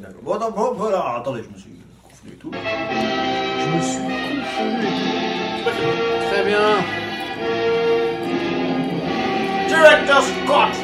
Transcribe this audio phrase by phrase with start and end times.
[0.00, 0.22] d'accord.
[0.22, 1.70] Bon, non, bon, voilà, attendez, je me suis
[2.02, 2.50] confondu et tout.
[2.52, 6.30] Je me suis confondu et tout.
[6.30, 6.68] Très bien.
[9.68, 10.74] Director Scott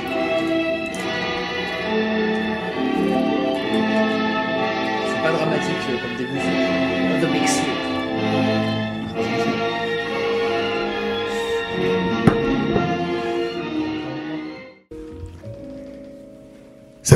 [5.08, 6.85] C'est pas dramatique euh, comme début.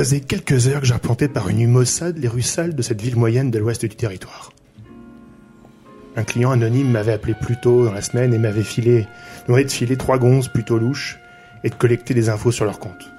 [0.00, 3.16] Faisait quelques heures que j'arpentais par une nuit maussade les rues sales de cette ville
[3.16, 4.50] moyenne de l'ouest du territoire.
[6.16, 9.06] Un client anonyme m'avait appelé plus tôt dans la semaine et m'avait filé,
[9.46, 11.18] demandé de filer trois gonzes plutôt louches
[11.64, 13.10] et de collecter des infos sur leur compte.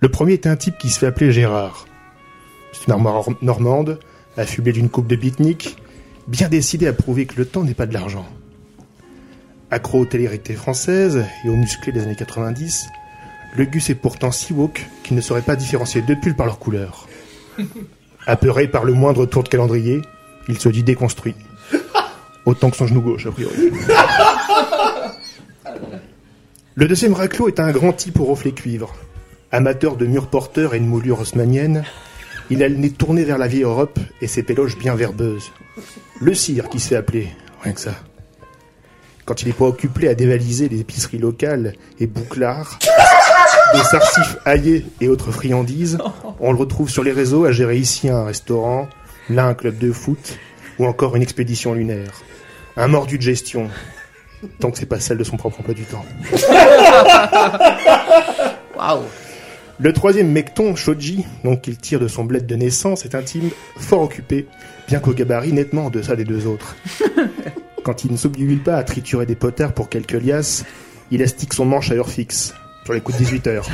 [0.00, 1.86] Le premier était un type qui se fait appeler Gérard.
[2.72, 3.98] C'est une armoire normande,
[4.36, 5.78] affublée d'une coupe de bitnik,
[6.28, 8.26] bien décidé à prouver que le temps n'est pas de l'argent.
[9.70, 12.88] Accro aux télérités françaises et aux musclés des années 90,
[13.56, 16.58] le Gus est pourtant si woke qu'il ne saurait pas différencier deux pulls par leur
[16.58, 17.08] couleur.
[18.26, 20.02] Apeuré par le moindre tour de calendrier,
[20.48, 21.34] il se dit déconstruit.
[22.44, 23.54] Autant que son genou gauche, a priori.
[26.76, 28.94] Le deuxième raclot est un grand type au reflet cuivre.
[29.52, 31.84] Amateur de murs porteurs et de moulures haussmanniennes,
[32.48, 35.52] il a le nez tourné vers la vieille Europe et ses péloches bien verbeuses.
[36.20, 37.28] Le cire qui se fait appeler,
[37.62, 37.94] rien que ça.
[39.24, 42.78] Quand il n'est pas occupé à dévaliser les épiceries locales et bouclards,
[43.72, 45.98] des sarcifs aillés et autres friandises,
[46.40, 48.88] on le retrouve sur les réseaux à gérer ici un restaurant,
[49.28, 50.38] là un club de foot,
[50.78, 52.22] ou encore une expédition lunaire.
[52.76, 53.68] Un mordu de gestion,
[54.58, 56.04] tant que c'est pas celle de son propre emploi du temps.
[58.76, 59.02] Waouh.
[59.78, 63.50] Le troisième mecton, Shoji, donc qu'il tire de son bled de naissance, est un team
[63.78, 64.46] fort occupé,
[64.88, 66.76] bien qu'au gabarit nettement en deçà des deux autres.
[67.82, 70.64] Quand il ne s'oblige pas à triturer des potards pour quelques liasses,
[71.10, 72.52] il astique son manche à heure fixe,
[72.90, 73.66] sur les coups de 18 heures.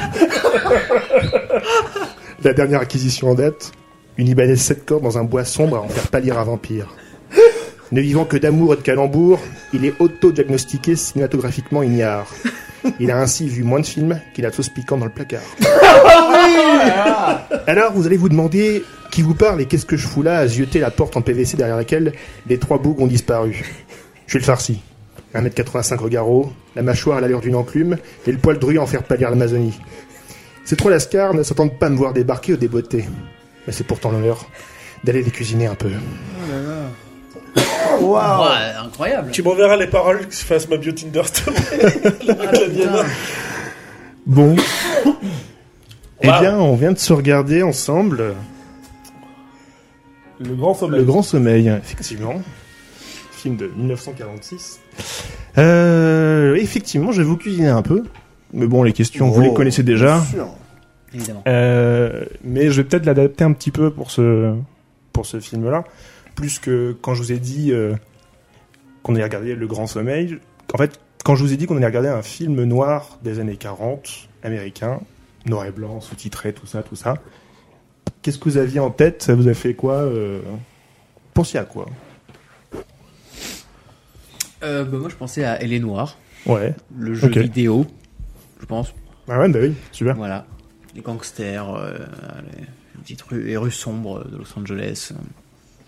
[2.44, 3.72] La dernière acquisition en date,
[4.18, 6.94] une Ibanez 7 cordes dans un bois sombre à en faire pâlir un vampire.
[7.92, 9.40] Ne vivant que d'amour et de calembour,
[9.72, 12.26] il est auto-diagnostiqué cinématographiquement ignare.
[13.00, 15.40] Il a ainsi vu moins de films qu'il a de sauce piquante dans le placard.
[17.66, 20.46] Alors, vous allez vous demander qui vous parle et qu'est-ce que je fous là à
[20.46, 22.12] zioter la porte en PVC derrière laquelle
[22.46, 23.64] les trois bougs ont disparu?
[24.26, 24.82] Je suis le farci.
[25.42, 29.02] 1m85 au garrot, la mâchoire à l'allure d'une enclume et le poil dru en faire
[29.02, 29.78] pâlir l'Amazonie.
[30.64, 33.04] Ces trois lascars ne s'attendent pas à me voir débarquer ou débotter.
[33.66, 34.46] Mais c'est pourtant l'honneur
[35.04, 35.90] d'aller les cuisiner un peu.
[38.00, 39.30] Waouh Ouais, incroyable.
[39.30, 41.22] Tu m'enverras les paroles que je fasse ma bio Tinder.
[42.28, 43.04] Ah.
[44.26, 44.56] Bon.
[46.20, 48.34] eh bien, on vient de se regarder ensemble
[50.40, 51.00] Le grand sommeil.
[51.00, 52.42] Le Grand Sommeil, effectivement.
[53.30, 54.80] Film de 1946.
[55.58, 58.04] Euh, effectivement, je vais vous cuisiner un peu.
[58.52, 60.18] Mais bon, les questions, vous les Oh, connaissez déjà.
[60.18, 60.48] bien sûr.
[61.14, 61.42] Évidemment.
[61.46, 64.54] Euh, mais je vais peut-être l'adapter un petit peu pour ce,
[65.12, 65.84] pour ce film-là.
[66.34, 67.94] Plus que quand je vous ai dit euh,
[69.02, 70.38] qu'on allait regarder Le Grand Sommeil.
[70.74, 73.56] En fait, quand je vous ai dit qu'on allait regarder un film noir des années
[73.56, 75.00] 40, américain,
[75.46, 77.14] noir et blanc, sous-titré, tout ça, tout ça.
[78.22, 79.22] Qu'est-ce que vous aviez en tête?
[79.22, 80.40] Ça vous a fait quoi euh,
[81.34, 81.86] Pensiez à quoi?
[84.66, 86.74] Euh, bah, moi, je pensais à Elle est noire, Ouais.
[86.98, 87.86] le jeu vidéo,
[88.60, 88.92] je pense.
[89.28, 90.14] Ah ouais, bah oui, super.
[90.16, 90.46] Voilà.
[90.94, 91.98] Les gangsters, euh,
[92.56, 92.66] les,
[93.02, 95.12] petites rues, les rues sombres de Los Angeles,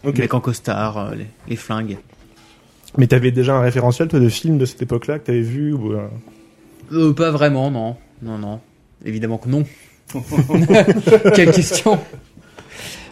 [0.04, 1.98] euh, les cancostars, euh, les, les flingues.
[2.96, 5.94] Mais t'avais déjà un référentiel, toi, de films de cette époque-là que t'avais vu ou,
[6.92, 7.96] Euh, pas vraiment, non.
[8.22, 8.60] Non, non.
[9.04, 9.64] Évidemment que non.
[11.34, 11.98] Quelle question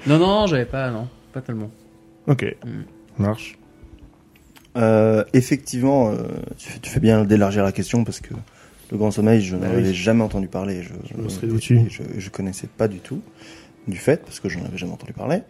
[0.07, 1.09] Non, non, j'avais pas, non.
[1.33, 1.71] Pas tellement.
[2.27, 2.45] Ok.
[2.65, 3.23] Mm.
[3.23, 3.57] Marche.
[4.77, 6.17] Euh, effectivement, euh,
[6.59, 8.35] tu, fais, tu fais bien d'élargir la question parce que
[8.93, 9.95] le Grand Sommeil, je Bah n'en avais oui.
[9.95, 10.83] jamais entendu parler.
[10.83, 10.91] Je,
[11.41, 11.81] Je dessus.
[11.89, 13.21] Je, je connaissais pas du tout
[13.89, 15.41] du fait parce que je n'en avais jamais entendu parler.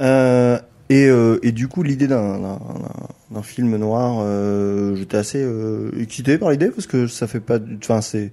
[0.00, 1.08] Euh, et,
[1.42, 2.58] et du coup, l'idée d'un-
[3.42, 4.24] film noir,
[4.96, 5.46] j'étais assez
[6.00, 8.32] excité par l'idée parce que ça fait pas, enfin c'est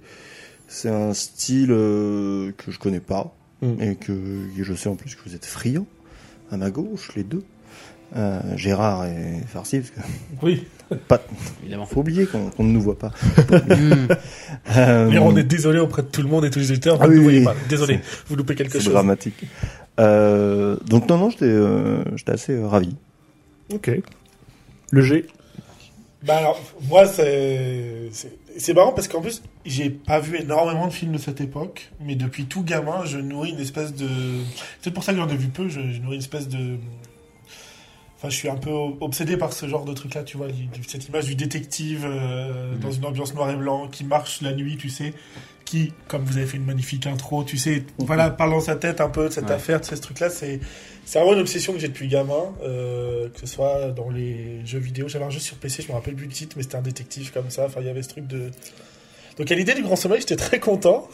[0.67, 3.81] c'est un style que je connais pas Mm.
[3.81, 5.85] et que et je sais en plus que vous êtes friands
[6.51, 7.43] à ma gauche les deux.
[8.15, 9.99] Euh, Gérard et Farsi parce que
[10.43, 10.67] Oui.
[11.07, 11.19] pas,
[11.63, 11.85] Évidemment.
[11.87, 13.11] faut oublier qu'on ne nous voit pas.
[14.77, 16.97] Euh, Mais on est désolé auprès de tout le monde et tous les auditeurs.
[16.97, 17.55] Vous Ah ne oui, nous voyez pas.
[17.67, 17.99] Désolé.
[18.27, 18.93] Vous loupez quelque c'est chose.
[18.93, 19.43] dramatique.
[19.99, 22.95] Euh, donc non non, j'étais euh, assez euh, ravi.
[23.73, 23.91] Ok.
[24.91, 25.25] Le G.
[26.25, 30.93] Bah alors, moi, c'est c'est- c'est marrant parce qu'en plus, j'ai pas vu énormément de
[30.93, 34.07] films de cette époque, mais depuis tout gamin, je nourris une espèce de.
[34.81, 35.67] C'est pour ça que j'en ai vu peu.
[35.67, 36.77] Je, je nourris une espèce de.
[38.23, 38.71] Enfin, je suis un peu
[39.01, 40.47] obsédé par ce genre de truc-là, tu vois,
[40.87, 42.79] cette image du détective euh, Mhm.
[42.79, 45.13] dans une ambiance noir et blanc qui marche la nuit, tu sais,
[45.65, 49.01] qui, comme vous avez fait une magnifique intro, tu sais, voilà, parle dans sa tête
[49.01, 49.51] un peu de cette Ouais.
[49.55, 50.61] affaire, de ce truc-là, c'est
[51.03, 54.79] c'est vraiment une obsession que j'ai depuis gamin, euh, que ce soit dans les jeux
[54.79, 55.09] vidéo.
[55.09, 57.33] J'avais un jeu sur PC, je me rappelle plus le titre, mais c'était un détective
[57.33, 57.65] comme ça.
[57.65, 58.51] Enfin, il y avait ce truc de.
[59.37, 61.09] Donc à l'idée du Grand Sommeil, j'étais très content.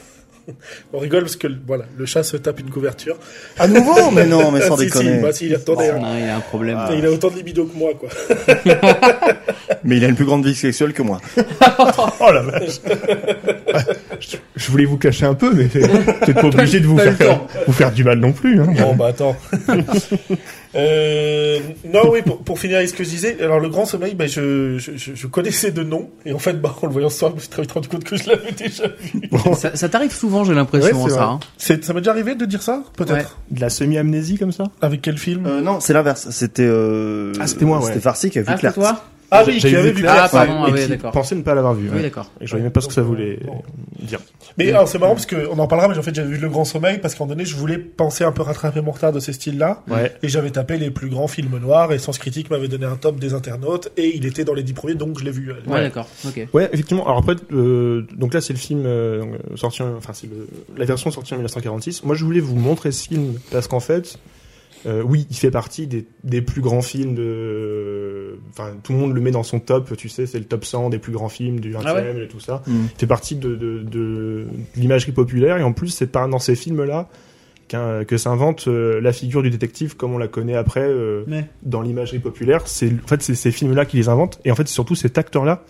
[0.94, 3.18] On rigole parce que voilà, le chat se tape une couverture.
[3.58, 5.22] À nouveau Mais non, mais sans Si, si, déconner.
[5.22, 5.90] bah, si, il attendait.
[5.90, 6.00] hein.
[6.00, 6.80] Non, il a un problème.
[6.98, 8.10] Il a autant de libido que moi, quoi.
[9.84, 11.20] Mais il a une plus grande vie sexuelle que moi.
[12.20, 12.80] Oh la vache
[14.20, 15.80] je, je voulais vous cacher un peu, mais vous
[16.28, 18.62] n'êtes pas obligé de vous faire, vous faire du mal non plus.
[18.62, 18.68] Hein.
[18.78, 19.36] Bon, bah attends.
[20.76, 21.60] euh,
[21.92, 24.28] non, oui, pour, pour finir avec ce que je disais, alors le grand sommeil, bah,
[24.28, 27.20] je, je, je je connaissais de nom, et en fait, bah, en le voyant ce
[27.20, 29.22] soir, je me suis très vite rendu compte que je l'avais déjà vu.
[29.56, 31.24] Ça, ça t'arrive souvent, j'ai l'impression, Ouais, ça.
[31.24, 31.40] hein.
[31.58, 33.14] Ça m'est déjà arrivé de dire ça Peut-être.
[33.14, 33.26] Ouais.
[33.52, 34.66] De la semi-amnésie comme ça?
[34.82, 35.46] Avec quel film?
[35.46, 36.28] Euh, non, c'est l'inverse.
[36.32, 36.64] C'était.
[36.66, 37.34] Euh...
[37.40, 37.86] Ah, c'était moi, ouais.
[37.88, 38.74] C'était Farsi qui a vu Ah, c'est Claire.
[38.74, 39.04] toi?
[39.32, 40.16] Ah oui, J'avais tu avais vu Claire.
[40.24, 41.12] Ah, pardon, et ah oui, qui d'accord.
[41.12, 41.88] pensait ne pas l'avoir vu.
[41.90, 42.02] Oui, ouais.
[42.02, 42.32] d'accord.
[42.42, 43.62] Et je voyais même pas ce que ça voulait bon.
[44.00, 44.20] dire.
[44.58, 46.50] Mais alors, c'est marrant parce que on en parlera, mais en fait, j'avais vu Le
[46.50, 49.12] Grand Sommeil parce qu'à un moment donné, je voulais penser un peu rattraper mon retard
[49.14, 49.84] de ces styles-là.
[49.88, 50.14] Ouais.
[50.24, 53.20] Et j'avais tapé les plus grands films noirs et Sens Critique m'avait donné un top
[53.20, 55.52] des internautes et il était dans les dix premiers, donc je l'ai vu.
[55.68, 56.08] Ouais, d'accord.
[56.28, 56.48] Ok.
[56.54, 57.06] Ouais, effectivement.
[57.06, 59.24] Alors après, euh, donc là c'est le film euh,
[59.56, 60.30] sorti, en- enfin c'est
[60.76, 62.04] la version sortie en 1946.
[62.04, 64.18] Moi, je voulais vous montrer ce film parce qu'en fait,
[64.86, 69.14] euh, oui, il fait partie des, des plus grands films de, enfin tout le monde
[69.14, 69.96] le met dans son top.
[69.98, 72.28] Tu sais, c'est le top 100 des plus grands films du 20e Ah ouais et
[72.28, 72.64] tout ça.
[72.68, 72.72] Mm.
[72.96, 74.46] Il fait partie de, de, de, de
[74.78, 77.10] l'imagerie populaire et en plus c'est pas dans ces films-là
[77.68, 81.46] qu'un- que s'invente euh, la figure du détective comme on la connaît après euh, Mais.
[81.64, 82.62] dans l'imagerie populaire.
[82.68, 85.18] C'est en fait c'est ces films-là qui les inventent et en fait c'est surtout cet
[85.18, 85.64] acteur-là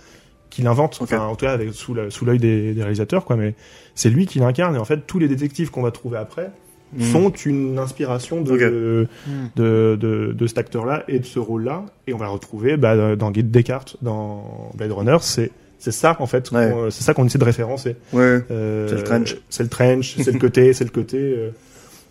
[0.49, 0.97] qui l'invente.
[1.01, 1.11] Ok.
[1.13, 3.35] Enfin en tout cas avec sous la- sous l'œil des, des réalisateurs quoi.
[3.35, 3.55] Mais
[3.95, 6.51] c'est lui qui l'incarne et en fait tous les détectives qu'on va trouver après
[6.93, 7.01] Mm.
[7.03, 8.59] sont une inspiration de, Ok.
[8.59, 9.07] de,
[9.55, 11.85] de, de, de cet acteur-là et de ce rôle-là.
[12.07, 15.17] Et on va le retrouver bah, dans Guide Descartes, dans Blade Runner.
[15.21, 15.51] C'est
[15.81, 16.73] c'est ça en fait, Ouais.
[16.89, 17.95] c'est ça qu'on essaie de référencer.
[18.11, 18.41] Ouais.
[18.51, 19.37] Euh, C'est le trench.
[19.49, 21.51] C'est le trench, c'est le côté, c'est le côté euh,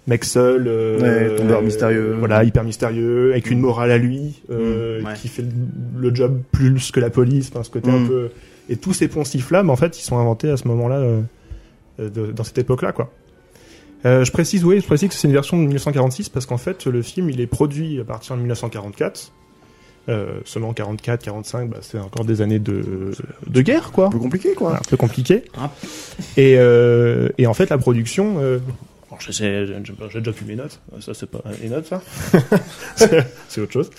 [0.07, 0.99] mec seul, euh,
[1.31, 2.15] Ouais, tombeur mystérieux.
[2.19, 5.13] voilà, hyper mystérieux, avec une morale à lui, euh, Mm, ouais.
[5.17, 8.09] qui fait le, le job plus que la police, enfin, ce côté un Mm.
[8.09, 8.29] peu.
[8.71, 11.03] Et tous ces poncifs là, mais en fait, ils sont inventés à ce moment-là,
[11.99, 13.11] de- dans cette époque-là, quoi.
[14.05, 16.87] Euh, je précise, oui, je précise que c'est une version de 1946 parce qu'en fait,
[16.87, 19.33] le film, il est produit à partir de 1944.
[20.09, 23.13] Euh, seulement 44, 45, bah, c'est encore des années de,
[23.47, 24.07] de guerre, quoi.
[24.07, 24.77] Un peu compliqué, quoi.
[24.77, 25.45] un peu compliqué.
[25.59, 25.71] Ah.
[26.39, 28.37] Et, euh, et en fait, la production.
[28.39, 28.59] Euh...
[29.11, 30.81] bon, j'ai déjà pu mes notes.
[31.01, 32.01] Ça, c'est pas les notes, ça.
[33.49, 33.91] c'est autre chose.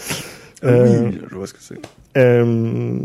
[0.64, 1.80] Euh, Oui, je vois ce que c'est.
[2.18, 2.98] Euh,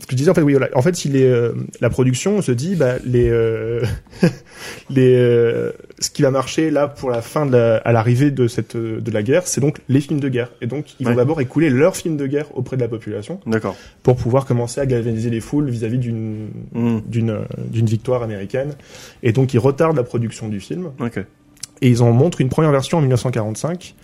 [0.00, 0.68] ce que je disais, en fait, oui, voilà.
[0.74, 3.82] En fait, il est, euh, la production se dit, bah, les, euh,
[4.90, 8.46] les, euh, ce qui va marcher là pour la fin de la, à l'arrivée de
[8.46, 10.50] cette, euh, de la guerre, c'est donc les films de guerre.
[10.60, 13.76] Et donc, ils vont d'abord écouler leurs films de guerre auprès de la population D'accord.
[14.02, 16.98] pour pouvoir commencer à galvaniser les foules vis-à-vis d'une, Mm.
[17.06, 17.40] d'une, euh,
[17.70, 18.74] d'une victoire américaine.
[19.22, 20.90] Et donc, ils retardent la production du film.
[21.00, 21.18] Ok.
[21.80, 23.94] Et ils en montrent une première version en 1945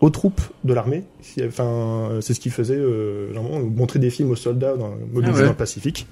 [0.00, 1.04] aux troupes de l'armée.
[1.22, 1.64] Si- Enfin,
[2.10, 3.32] euh, c'est ce qu'ils faisaient, euh,
[3.74, 5.42] montrer des films aux soldats dans, mobilisés Ah ouais.
[5.44, 6.06] dans le Pacifique.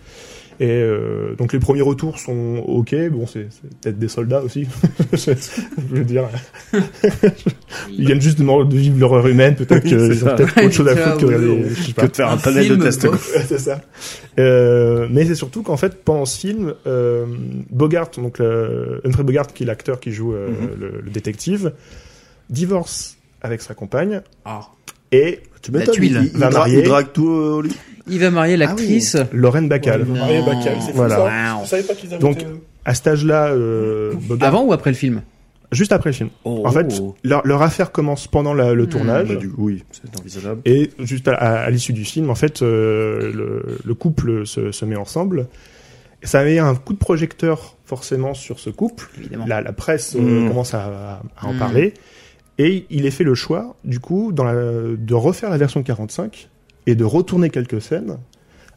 [0.61, 2.95] Et euh, donc les premiers retours sont ok.
[3.11, 4.69] Bon, c'est c'est peut-être des soldats aussi.
[5.13, 5.33] je
[5.97, 6.29] veux dire,
[7.91, 9.57] ils viennent juste de, de vivre l'horreur humaine.
[9.57, 11.63] Peut-être Oui, qu'ils c'est ont peut-être autre chose à foutre que ouais, regarder.
[11.63, 11.69] ouais.
[11.71, 12.07] je sais Que pas.
[12.07, 13.09] de faire un, Un panel de film, tests.
[13.49, 13.81] c'est ça.
[14.39, 17.27] Euh, mais c'est surtout qu'en fait, pendant ce film, euh,
[17.71, 20.69] Bogart, donc le, Humphrey Bogart, qui est l'acteur qui joue euh, Mhm.
[20.81, 21.73] le, le détective,
[22.51, 24.63] divorce avec sa compagne Ah.
[25.13, 26.19] et Tu La tuile.
[26.25, 26.79] il, il Va marier.
[26.81, 27.63] il drague tout euh.
[28.09, 29.17] Il va marier l'actrice.
[29.17, 30.03] Bacall.
[30.03, 30.47] Ouais, Marie Non.
[30.47, 31.17] Bacall, c'est fou, Voilà.
[31.17, 31.55] ça.
[31.57, 31.65] Wow.
[31.65, 32.47] Je savais pas qu'ils avaient Donc, été-
[32.85, 35.23] À cet âge-là, euh, Avant ou après le film?
[35.73, 36.29] Juste après le film.
[36.45, 36.63] oh.
[36.67, 36.87] En fait,
[37.25, 38.89] leur, leur affaire commence pendant la- le Hmm.
[38.89, 39.29] tournage.
[39.29, 40.61] Bah, du coup, oui, c'est envisageable.
[40.67, 44.71] Et juste à, à- à l'issue du film, en fait, euh, le, le couple se,
[44.71, 45.47] se met ensemble.
[46.23, 49.09] Et ça met un coup de projecteur forcément sur ce couple.
[49.19, 49.47] évidemment.
[49.47, 50.49] La, la presse euh, Mm.
[50.49, 51.59] commence à, à en Mm.
[51.59, 51.95] parler.
[52.59, 56.49] Et il est fait le choix, du coup, dans la, de refaire la version 45
[56.87, 58.19] et de retourner quelques scènes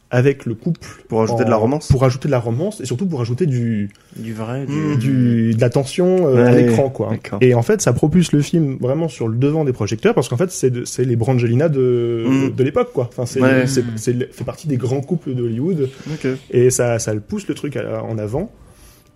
[0.10, 0.80] avec le couple.
[1.10, 1.90] Pour ajouter en- de la romance.
[1.90, 4.96] Pour ajouter de la romance et surtout pour ajouter du, Du vrai, du...
[4.96, 7.10] Du, de la tension euh, à l'écran, quoi.
[7.10, 7.40] d'accord.
[7.42, 10.38] Et en fait, ça propulse le film vraiment sur le devant des projecteurs parce qu'en
[10.38, 12.56] fait, c'est de- c'est les Brangelina de, Mm.
[12.56, 13.10] de l'époque, quoi.
[13.12, 13.68] Enfin, c'est Ouais.
[13.68, 13.84] c'est-
[14.34, 16.28] fait partie des grands couples de Hollywood Ok.
[16.52, 18.50] et ça, ça le pousse le truc à- en avant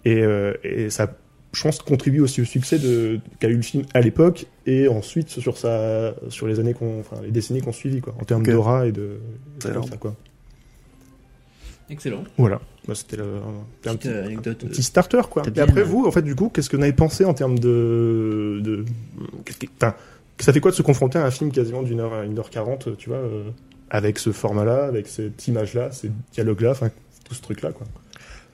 [0.03, 1.07] et, euh, et ça,
[1.53, 5.29] je pense, contribue aussi au succès de qu'a eu le film à l'époque et ensuite
[5.29, 8.87] sur sa, sur les années qu'on, enfin, les décennies qu'on suivi, quoi, en termes d'aura
[8.87, 9.17] et de,
[9.67, 9.89] énorme.
[9.89, 10.15] ça, quoi.
[11.89, 12.23] Excellent.
[12.37, 12.61] Voilà.
[12.87, 14.63] Bah, C'était le- un Petite petit- euh, anecdote.
[14.63, 15.43] un petit starter quoi.
[15.53, 18.61] Et après vous, en fait, du coup, qu'est-ce que vous avez pensé en termes de,
[18.63, 18.85] de,
[19.81, 19.93] enfin,
[20.39, 22.49] ça fait quoi de se confronter à un film quasiment d'une heure à une heure
[22.49, 23.43] quarante, tu vois, euh,
[23.89, 26.89] avec ce format-là, avec cette image-là, ces dialogues-là, enfin
[27.27, 27.85] tout ce truc-là quoi?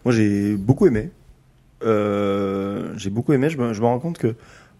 [0.04, 1.12] Moi, j'ai beaucoup aimé.
[1.84, 3.50] Euh, j'ai beaucoup aimé.
[3.50, 4.36] Je me, je me rends compte que,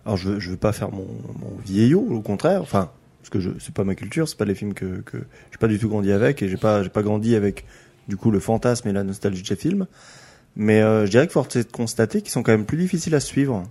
[0.06, 1.08] alors je je veux pas faire mon,
[1.40, 2.62] mon vieillot, au contraire.
[2.62, 2.90] Enfin,
[3.22, 5.18] parce que je, c'est pas ma culture, c'est pas les films que, que
[5.52, 7.66] j'ai pas du tout grandi avec et j'ai pas, j'ai pas grandi avec
[8.08, 9.86] du coup le fantasme et la nostalgie de ces films.
[10.56, 13.14] Mais euh, je dirais que force est de constater qu'ils sont quand même plus difficiles
[13.16, 13.64] à suivre.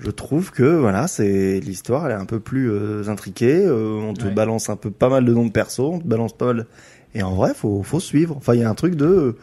[0.00, 3.64] Je trouve que voilà, c'est l'histoire, elle est un peu plus euh, intriquée.
[3.64, 4.30] euh, on te Ouais.
[4.30, 6.66] balance un peu pas mal de noms de persos, on te balance pas mal.
[7.14, 8.34] Et en vrai, faut faut suivre.
[8.36, 9.36] Enfin, il y a un truc de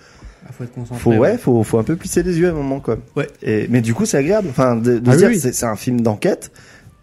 [0.47, 0.99] Ah, faut être concentré.
[1.01, 2.97] faut ouais, faut faut un peu plisser les yeux à un moment quoi.
[3.15, 3.27] Ouais.
[3.43, 4.47] Et mais du coup c'est agréable.
[4.49, 5.39] Enfin de, de Ah dire oui.
[5.39, 6.51] c'est un film d'enquête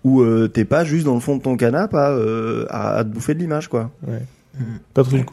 [0.05, 3.05] où euh, t'es pas juste dans le fond de ton canapé à, euh, à, à
[3.05, 3.91] te bouffer de l'image quoi.
[4.95, 5.25] T'as trouvé-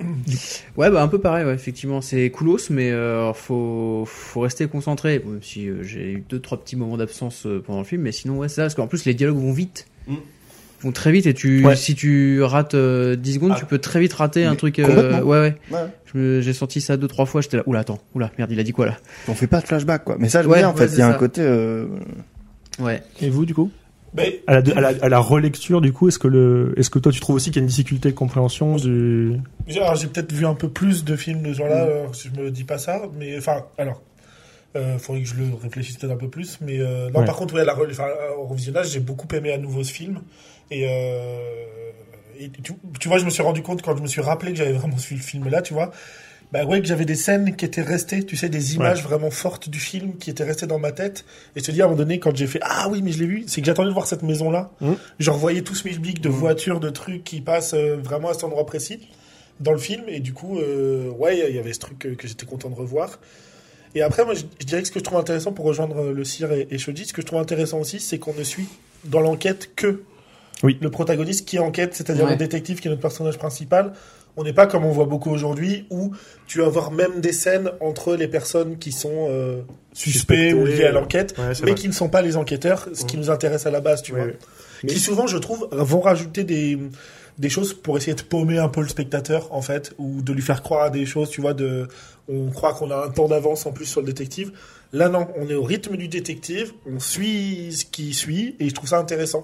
[0.78, 2.02] Ouais, bah un peu pareil, ouais, effectivement.
[2.02, 5.20] C'est coolos, mais euh, faut, faut rester concentré.
[5.24, 8.12] Même si euh, j'ai eu deux, trois petits moments d'absence euh, pendant le film, mais
[8.12, 9.86] sinon, ouais, c'est ça, parce qu'en plus, les dialogues vont vite.
[10.08, 10.16] Mm.
[10.84, 11.76] Vont très vite, et tu, Ouais.
[11.76, 13.60] si tu rates euh, 10 secondes, Ah.
[13.60, 14.80] tu peux très vite rater un truc.
[14.80, 15.56] euh, ouais, ouais.
[16.16, 16.42] Ouais.
[16.42, 18.72] J'ai senti ça deux, trois fois, j'étais là, oula, attends, oula, merde, il a dit
[18.74, 18.98] quoi là?
[19.28, 20.18] On fait pas de flashback quoi.
[20.20, 20.88] Mais ça je Ouais, bien en fait.
[20.88, 21.18] c'est Il y a un ça.
[21.18, 21.42] côté.
[21.42, 21.86] euh,
[22.80, 23.02] Ouais.
[23.22, 23.70] Et vous, du coup?
[24.14, 27.00] Mais à la, à, la, à la relecture, du coup, est-ce que le, est-ce que
[27.00, 29.34] toi, tu trouves aussi qu'il y a une difficulté de compréhension du,
[29.68, 31.90] j'ai alors, j'ai peut-être vu un peu plus de films de ce genre-là, Mm.
[31.90, 34.02] alors, si je me dis pas ça, mais enfin, alors,
[34.76, 37.26] euh, faudrait que je le réfléchisse peut-être un peu plus, mais euh, non, Ouais.
[37.26, 40.22] par contre, ouais, la, re- enfin, au revisionnage, j'ai beaucoup aimé à nouveau ce film,
[40.70, 41.92] et, euh,
[42.40, 44.58] et tu, tu vois, je me suis rendu compte quand je me suis rappelé que
[44.58, 45.92] j'avais vraiment vu le film-là, tu vois,
[46.52, 49.70] bah ouais, que j'avais des scènes qui étaient restées, tu sais, des images vraiment fortes
[49.70, 51.24] du film qui étaient restées dans ma tête,
[51.56, 53.20] et je te dis à un moment donné, quand j'ai fait, ah oui, mais je
[53.20, 54.96] l'ai vu, c'est que j'attendais de voir cette maison-là, Mhm.
[55.20, 58.44] je revoyais tout ce micmac de voitures, de trucs qui passent euh, vraiment à cet
[58.46, 59.08] endroit précis
[59.60, 60.04] dans le film.
[60.08, 62.76] Et du coup euh, ouais il y avait ce truc que, que j'étais content de
[62.76, 63.20] revoir
[63.96, 66.14] et après moi je, je dirais que ce que je trouve intéressant pour rejoindre euh,
[66.14, 68.68] le cire et, et Shoji ce que je trouve intéressant aussi c'est qu'on ne suit
[69.06, 70.04] dans l'enquête que
[70.64, 70.78] Oui.
[70.82, 72.32] le protagoniste qui enquête c'est-à-dire Ouais.
[72.32, 73.94] le détective qui est notre personnage principal
[74.38, 76.14] on n'est pas comme on voit beaucoup aujourd'hui où
[76.48, 79.62] tu vas avoir même des scènes entre les personnes qui sont euh,
[79.94, 81.76] suspects ou liées à l'enquête Ouais, mais vrai.
[81.76, 83.24] qui ne sont pas les enquêteurs ce qui Mhm.
[83.24, 84.32] nous intéresse à la base tu Ouais, vois
[84.88, 86.76] qui souvent, je trouve, vont rajouter des,
[87.42, 90.44] des choses pour essayer de paumer un peu le spectateur, en fait, ou de lui
[90.44, 91.88] faire croire à des choses, tu vois, de,
[92.30, 94.52] on croit qu'on a un temps d'avance en plus sur le détective.
[94.94, 98.74] Là, non, on est au rythme du détective, on suit ce qui suit, et je
[98.76, 99.44] trouve ça intéressant.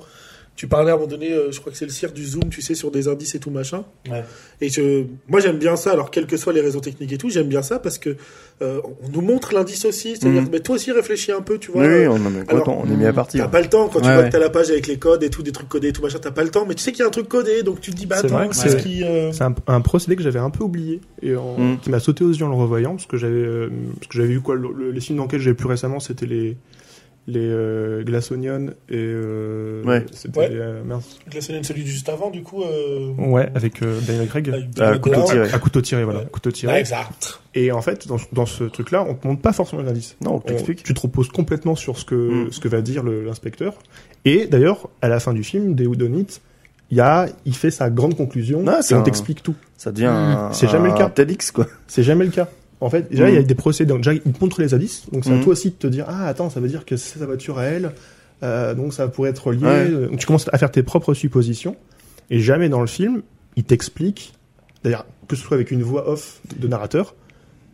[0.57, 2.49] Tu parlais à un moment donné, euh, je crois que c'est le cirque du zoom,
[2.49, 3.85] tu sais, sur des indices et tout machin.
[4.09, 4.23] Ouais.
[4.59, 5.91] Et je, moi, j'aime bien ça.
[5.91, 8.15] Alors, quels que soient les réseaux techniques et tout, j'aime bien ça parce que
[8.63, 10.17] euh, on nous montre l'indice aussi.
[10.17, 10.49] C'est-à-dire, Mhm.
[10.51, 11.81] mais toi aussi, réfléchis un peu, tu vois.
[11.83, 13.43] Oui, euh, oui, on, est alors, on est mis à partir.
[13.43, 14.25] T'as pas le temps quand tu vois ouais.
[14.25, 16.17] que t'as la page avec les codes et tout, des trucs codés et tout machin,
[16.19, 17.91] t'as pas le temps, mais tu sais qu'il y a un truc codé, donc tu
[17.91, 19.03] te dis bah C'est attends, c'est ce qui.
[19.03, 21.77] euh, C'est un, un procédé que j'avais un peu oublié et en- Mm.
[21.83, 24.33] qui m'a sauté aux yeux en le revoyant parce que j'avais euh, parce que j'avais
[24.33, 26.57] eu quoi le- le- les films d'enquête que j'avais plus récemment c'était les
[27.29, 30.05] les euh, Glass Onion et euh, Ouais.
[30.13, 30.49] c'était Ouais.
[30.49, 30.81] les, euh,
[31.41, 32.63] scène celui du juste avant, du coup.
[32.63, 33.11] Euh...
[33.17, 35.51] ouais avec euh, Daniel Craig avec Ah, couteau tiré.
[35.51, 36.25] à couteau tiré voilà Ouais.
[36.31, 37.41] couteau Ouais, tiré exact.
[37.53, 40.31] et en fait dans, dans ce truc là on te montre pas forcément l'indice Non,
[40.31, 40.83] on On- t'explique.
[40.83, 42.51] tu te reposes complètement sur ce que Mm.
[42.51, 43.73] ce que va dire l'inspecteur
[44.25, 46.41] et d'ailleurs à la fin du film des It
[46.91, 49.91] il y a il fait sa grande conclusion Ah, et on un- t'explique tout Ça
[49.91, 51.09] devient un, C'est jamais le cas.
[51.09, 51.67] TEDx quoi.
[51.87, 52.47] C'est jamais le cas.
[52.79, 53.89] En fait, déjà, il y a des procédés.
[53.89, 55.05] Donc, déjà, ils montrent les indices.
[55.11, 55.43] Donc, c'est à Mhm.
[55.43, 57.63] toi aussi de te dire, ah, attends, ça veut dire que c'est sa voiture à
[57.65, 57.91] elle.
[58.43, 59.63] Euh, donc, ça pourrait être lié.
[59.65, 59.89] Ouais.
[60.09, 61.75] Donc, tu commences à faire tes propres suppositions.
[62.29, 63.23] Et jamais dans le film,
[63.55, 64.33] il t'explique,
[64.83, 67.15] d'ailleurs, que ce soit avec une voix off de narrateur,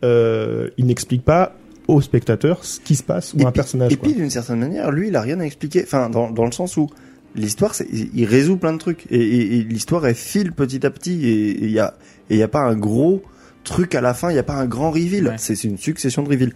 [0.04, 1.54] euh, il n'explique pas
[1.86, 3.92] au spectateur ce qui se passe ou Et un puis- personnage.
[3.92, 4.08] Et quoi.
[4.08, 5.82] puis d'une certaine manière, lui, il a rien à expliquer.
[5.82, 6.88] Enfin, dans, dans le sens où
[7.34, 11.26] l'histoire, il résout plein de trucs et, et- et l'histoire elle file petit à petit
[11.26, 11.94] et et il y a
[12.30, 13.22] et il y a pas un gros
[13.64, 15.26] truc à la fin, il y a pas un grand reveal.
[15.28, 15.34] Ouais.
[15.38, 16.52] C'est une succession de reveals.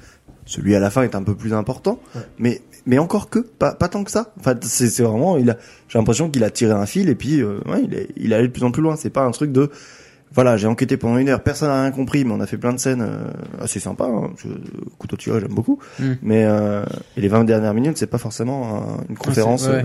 [0.47, 2.23] Celui à la fin est un peu plus important, Ouais.
[2.38, 4.33] mais mais encore que pas pas tant que ça.
[4.38, 5.57] Enfin, c'est c'est vraiment il a
[5.88, 8.35] j'ai l'impression qu'il a tiré un fil et puis euh, ouais, il est il est
[8.37, 8.97] allé de plus en plus loin.
[8.97, 9.71] C'est pas un truc de
[10.33, 12.73] voilà, j'ai enquêté pendant une heure, personne n'a rien compris, mais on a fait plein
[12.75, 13.25] de scènes euh,
[13.62, 14.07] assez sympas.
[14.09, 14.31] Hein,
[14.99, 15.79] couteau tiré, j'aime beaucoup.
[15.99, 16.05] Mm.
[16.23, 16.83] Mais euh,
[17.17, 19.67] et les 20 dernières minutes, c'est pas forcément un- une conférence.
[19.67, 19.73] ouais.
[19.75, 19.83] euh,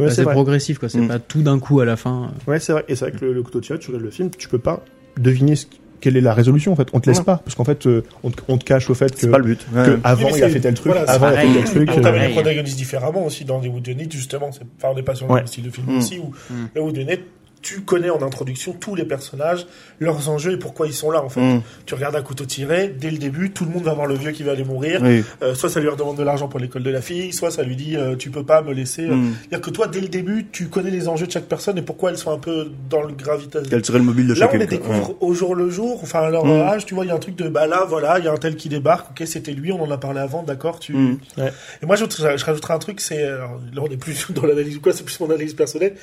[0.00, 0.88] Ouais, Bah, c'est progressif, quoi.
[0.88, 1.06] C'est Mm.
[1.08, 2.32] pas tout d'un coup à la fin.
[2.48, 2.84] Ouais, c'est vrai.
[2.88, 4.80] Et c'est vrai que le, le couteau tiré, tu regardes le film, tu peux pas
[5.16, 6.88] deviner ce qui- quelle est la résolution, en fait?
[6.92, 7.24] On te laisse Ouais.
[7.24, 7.38] pas.
[7.44, 9.44] Parce qu'en fait, euh, on, te, on te cache au fait que, c'est pas le
[9.44, 9.66] but.
[9.72, 9.96] que Ouais.
[10.04, 11.90] avant, Oui, mais il a fait tel truc, voilà, avant, il a fait tel truc.
[11.96, 14.52] On t'amène les protagonistes différemment aussi dans les Woodenites, justement.
[14.52, 15.40] C'est- Enfin, on n'est pas sur le Ouais.
[15.40, 15.98] même style de film Mm.
[15.98, 16.54] aussi, où Mm.
[16.74, 17.22] le Woodenites,
[17.64, 19.66] tu connais en introduction tous les personnages,
[19.98, 21.40] leurs enjeux et pourquoi ils sont là, en fait.
[21.40, 21.62] Mm.
[21.86, 24.32] Tu regardes un couteau tiré, dès le début, tout le monde va voir le vieux
[24.32, 25.00] qui va aller mourir.
[25.02, 25.24] Oui.
[25.42, 27.74] Euh, soit ça lui redemande de l'argent pour l'école de la fille, soit ça lui
[27.74, 29.02] dit euh, tu peux pas me laisser.
[29.08, 29.14] euh.
[29.14, 29.34] Mm.
[29.40, 32.10] C'est-à-dire que toi, dès le début, tu connais les enjeux de chaque personne et pourquoi
[32.10, 33.62] elles sont un peu dans le gravitas.
[33.68, 34.76] Quel serait le mobile de Là, on chacun les quoi.
[34.94, 36.60] découvre au jour le jour, enfin à leur Mm.
[36.60, 38.32] âge, tu vois, il y a un truc de bah là, voilà, il y a
[38.32, 40.94] un tel qui débarque, ok, c'était lui, on en a parlé avant, d'accord, tu.
[41.38, 44.76] Et moi, je, je rajouterai un truc, c'est alors, là, on est plus dans l'analyse
[44.76, 45.94] ou quoi, c'est plus mon analyse personnelle,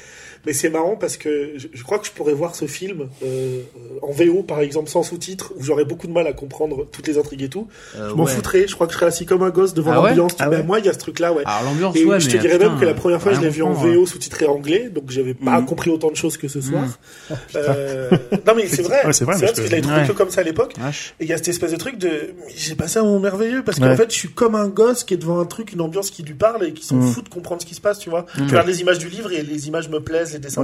[0.46, 3.62] mais c'est marrant parce que je, je crois que je pourrais voir ce film euh,
[4.02, 7.18] en VO, par exemple, sans sous-titres, où j'aurais beaucoup de mal à comprendre toutes les
[7.18, 7.68] intrigues et tout.
[7.96, 8.32] Euh, je m'en ouais.
[8.32, 8.68] foutrais.
[8.68, 10.34] Je crois que je serais assis comme un gosse devant Ah ouais l'ambiance.
[10.40, 11.44] Ah Mais ouais moi, il y a ce truc-là, ouais.
[11.46, 13.50] Alors l'ambiance, Et ouais, je te dirais putain, même que la première fois, je l'ai
[13.50, 15.66] vu en VO sous-titré anglais, donc j'avais pas Mhm.
[15.66, 16.84] compris autant de choses que ce soir.
[17.30, 17.38] Mhm.
[17.56, 18.10] Euh,
[18.46, 20.08] non mais c'est vrai, Ouais, c'est vrai, vrai parce que je l'avais trouvé Ouais.
[20.08, 20.74] que comme ça à l'époque.
[21.20, 23.78] Et il y a cette espèce de truc de, j'ai passé un moment merveilleux parce
[23.80, 23.88] Ouais.
[23.88, 26.24] qu'en fait, je suis comme un gosse qui est devant un truc, une ambiance qui
[26.24, 27.08] lui parle et qui s'en Mm.
[27.12, 28.22] fout de comprendre ce qui se passe, tu vois.
[28.22, 28.40] Mm.
[28.40, 30.62] Je regarde les images du livre et les images me plaisent, les dessins,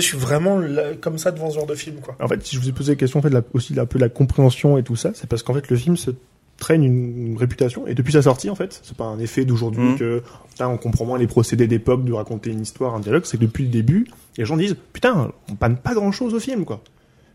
[0.00, 2.16] Je suis vraiment là- comme ça devant ce genre de film, quoi.
[2.20, 3.98] En fait, si je vous ai posé la question, en fait, la- aussi un peu
[3.98, 6.10] la compréhension et tout ça, c'est parce qu'en fait, le film se
[6.58, 9.98] traîne une réputation et depuis sa sortie, en fait, c'est pas un effet d'aujourd'hui Mhm.
[9.98, 13.22] que putain, on comprend moins les procédés d'époque de raconter une histoire, un dialogue.
[13.26, 16.40] C'est que depuis le début, les gens disent putain, on panne pas grand chose au
[16.40, 16.80] film, quoi.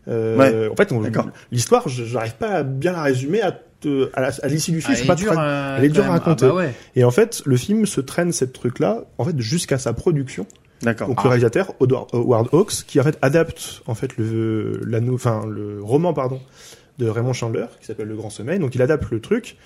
[0.08, 0.68] Euh, Ouais.
[0.70, 0.92] En fait,
[1.50, 4.82] l'histoire, je- j'arrive pas à bien la résumer à, te- à, la- à l'issue du
[4.82, 4.94] film.
[4.94, 6.12] Ah, elle pas est dure, très- euh, elle est dure à même.
[6.18, 6.44] raconter.
[6.44, 6.74] Ah bah ouais.
[6.94, 10.46] Et en fait, le film se traîne cette truc-là, en fait, jusqu'à sa production.
[10.84, 11.08] D'accord.
[11.08, 11.24] Donc Ah.
[11.24, 15.46] le réalisateur Howard Howard Hawks qui en fait adapte en fait le la nou- enfin
[15.48, 16.40] le roman pardon
[16.98, 18.58] de Raymond Chandler qui s'appelle Le Grand Sommeil.
[18.58, 19.56] Donc il adapte le truc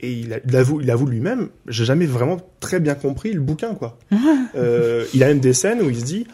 [0.00, 3.40] et il, a- il avoue il avoue lui-même j'ai jamais vraiment très bien compris le
[3.40, 3.96] bouquin quoi.
[4.56, 6.26] euh, il a même des scènes où il se dit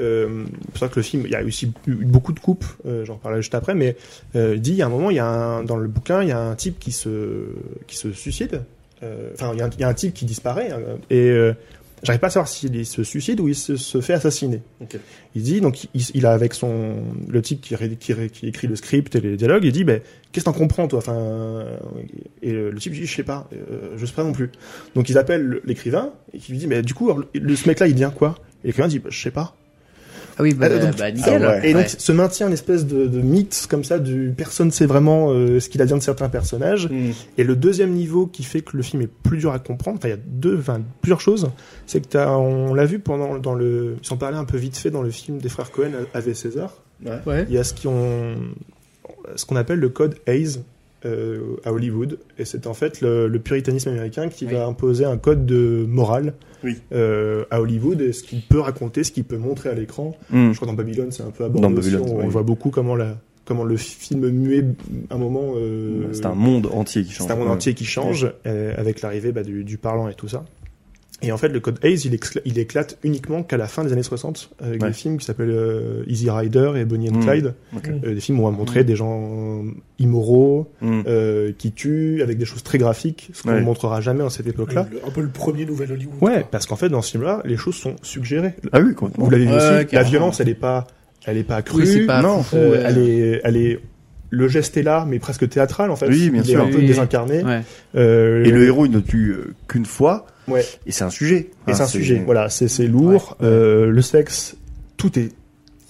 [0.00, 2.64] euh, c'est pour ça que le film il y a aussi eu beaucoup de coupes
[2.86, 3.96] euh, j'en parlerai juste après mais
[4.36, 6.22] euh, il dit il y a un moment il y a un, dans le bouquin
[6.22, 7.46] il y a un type qui se
[7.86, 8.62] qui se suicide
[9.04, 11.30] Euh, enfin il y, a un- il y a un type qui disparaît hein, et
[11.30, 11.52] euh,
[12.02, 14.62] J'arrive pas à savoir s'il se suicide ou il se, se fait assassiner.
[15.34, 16.96] Il dit donc il, il a avec son
[17.28, 19.84] le type qui, ré- qui, ré- qui écrit le script et les dialogues, il dit
[19.84, 20.00] ben
[20.32, 20.98] qu'est-ce que t'en comprends toi?
[21.00, 21.64] Enfin
[22.42, 24.50] et le, le type dit je sais pas, euh, je sais pas non plus.
[24.94, 27.80] Donc ils appellent l'écrivain et qui lui dit mais du coup alors, le, ce mec
[27.80, 28.36] là il vient quoi?
[28.64, 29.56] Et l'écrivain dit bah, je sais pas.
[30.38, 31.44] Ah oui, bah, Ah, donc- bah nickel.
[31.44, 31.68] Ah ouais.
[31.68, 31.88] Et donc Ouais.
[31.88, 35.68] se maintient une espèce de, de mythe comme ça du personne sait vraiment euh, ce
[35.68, 36.88] qu'il advient de certains personnages.
[36.88, 37.10] Mm.
[37.38, 40.08] Et le deuxième niveau qui fait que le film est plus dur à comprendre, enfin
[40.08, 41.50] il y a deux, enfin plusieurs choses,
[41.86, 44.76] c'est que t'as, on l'a vu pendant dans le, ils en parlaient un peu vite
[44.76, 46.72] fait dans le film des frères Cohen avec César.
[47.26, 47.44] Ouais.
[47.48, 48.34] Il y a ce qu'on,
[49.36, 50.58] ce qu'on appelle le code Hayes
[51.04, 54.54] euh, à Hollywood, et c'est en fait le, le puritanisme américain qui Oui.
[54.54, 56.76] va imposer un code de morale Oui.
[56.92, 60.16] euh, à Hollywood, et ce qu'il peut raconter, ce qu'il peut montrer à l'écran.
[60.30, 60.50] Mm.
[60.50, 62.28] Je crois que dans Babylone, c'est un peu abordé Dans aussi, Babylone, on, oui.
[62.28, 64.64] voit beaucoup comment la, comment le film muet,
[65.10, 65.52] à un moment.
[65.56, 67.26] Euh, C'est un monde entier qui change.
[67.28, 67.52] c'est un monde Ouais.
[67.54, 70.44] entier qui change euh, avec l'arrivée bah, du, du parlant et tout ça.
[71.20, 72.00] Et en fait, le code Hayes,
[72.44, 74.88] il, éclate uniquement qu'à la fin des années 60 avec Ouais.
[74.88, 77.24] des films qui s'appellent euh, Easy Rider et Bonnie and Mm.
[77.26, 77.54] Clyde.
[77.76, 77.88] Ok.
[78.04, 79.64] Euh, des films où on va montrer des gens
[79.98, 81.00] immoraux, Mm.
[81.08, 83.60] euh, qui tuent, avec des choses très graphiques, ce qu'on Ouais.
[83.60, 84.86] ne montrera jamais à cette époque-là.
[85.06, 86.14] Un peu le premier nouvel Hollywood.
[86.20, 86.48] Ouais, quoi.
[86.52, 88.54] parce qu'en fait, dans ce film-là, les choses sont suggérées.
[88.72, 89.24] Ah oui, complètement.
[89.24, 90.86] Vous l'avez vu aussi, la violence, elle est pas,
[91.26, 91.82] elle est pas crue.
[91.82, 92.82] Oui, c'est pas non, Euh, ouais.
[92.86, 93.80] elle est, elle est,
[94.30, 96.06] le geste est là, mais presque théâtral en fait.
[96.08, 96.60] Oui, bien il sûr.
[96.60, 96.86] est un peu Oui.
[96.86, 97.42] désincarné.
[97.42, 97.62] Ouais.
[97.96, 99.34] Euh, Et le héros, il ne tue
[99.66, 100.64] qu'une fois, ouais.
[100.86, 101.50] et c'est un sujet.
[101.66, 102.22] Et Hein, c'est un sujet.
[102.24, 103.36] Voilà, c'est c'est lourd.
[103.40, 103.52] Ouais, ouais.
[103.52, 104.56] Euh, le sexe,
[104.96, 105.30] tout est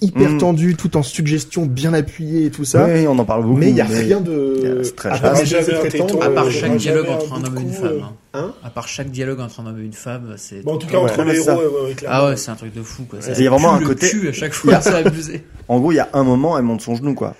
[0.01, 0.37] hyper Mm.
[0.37, 2.85] tendu, tout en suggestion bien appuyé et tout ça.
[2.85, 3.57] Oui, on en parle beaucoup.
[3.57, 4.81] mais il y a rien de.
[4.95, 7.71] très à part Ah, tendres, À part euh, chaque dialogue entre un homme et une
[7.73, 7.85] femme.
[7.87, 8.13] euh, hein.
[8.33, 10.63] Hein À part chaque dialogue entre un homme et une femme, c'est.
[10.63, 12.17] Bon, en tout cas, Ouais, entre les héros, ouais, ouais, clairement.
[12.17, 13.19] Ah ouais, c'est un truc de fou quoi.
[13.37, 15.43] Il y a vraiment un côté- à chaque Il y a- fois, c'est abusé.
[15.67, 17.35] En gros, il y a un moment, elle monte son genou, quoi.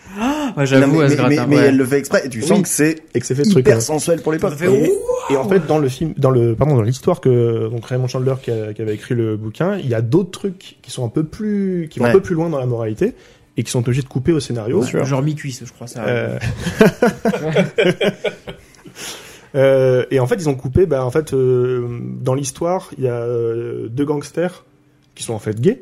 [0.59, 1.61] Ouais, Non, j'avoue, mais, elle se gratte mais- mais ouais.
[1.67, 2.63] elle le fait exprès, et tu sens Oui.
[2.63, 3.79] que c'est et que c'est fait hyper hein.
[3.79, 4.53] sensuel pour l'époque.
[4.61, 8.07] Et, et en fait, dans le film, dans le, pardon, dans l'histoire que donc Raymond
[8.07, 11.05] Chandler qui, a- qui avait écrit le bouquin, il y a d'autres trucs qui sont
[11.05, 12.11] un peu plus, qui vont Ouais.
[12.11, 13.13] un peu plus loin dans la moralité
[13.57, 14.81] et qui sont obligés de couper au scénario.
[14.83, 16.03] Genre mi-cuisse, je crois ça.
[16.05, 16.37] Euh,
[19.55, 20.85] Euh, et en fait, ils ont coupé.
[20.85, 21.87] Bah, en fait, euh,
[22.21, 24.63] dans l'histoire, il y a euh, deux gangsters
[25.15, 25.81] qui sont en fait gays.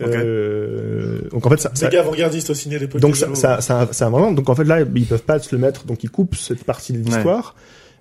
[0.00, 3.00] Euh, donc en fait, ça, ça- Méga avant-gardiste au ciné l'époque.
[3.00, 4.10] donc ça, ça, ça, ça.
[4.10, 5.84] Donc en fait là, ils peuvent pas se le mettre.
[5.86, 7.54] Donc ils coupent cette partie de l'histoire.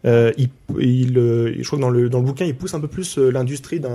[0.06, 0.50] Euh, il,
[0.82, 3.18] il, euh, je crois que dans le dans le bouquin, il pousse un peu plus
[3.18, 3.90] euh, l'industrie d'un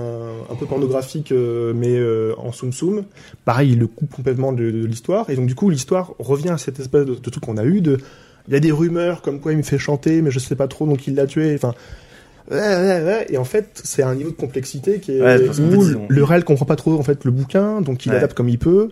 [0.49, 3.03] un peu pornographique, euh, mais euh, en soum soum.
[3.45, 5.29] Pareil, il le coupe complètement de, de l'histoire.
[5.29, 7.81] Et donc du coup, l'histoire revient à cette espèce de, de truc qu'on a eu.
[7.81, 7.99] De,
[8.47, 10.67] il y a des rumeurs comme quoi il me fait chanter, mais je sais pas
[10.67, 11.53] trop, donc il l'a tué.
[11.53, 11.75] Enfin.
[12.51, 16.43] Et en fait, c'est un niveau de complexité qui est Ouais, qu'en où le réel
[16.43, 18.17] comprend pas trop en fait le bouquin, donc il Ouais.
[18.17, 18.89] adapte comme il peut.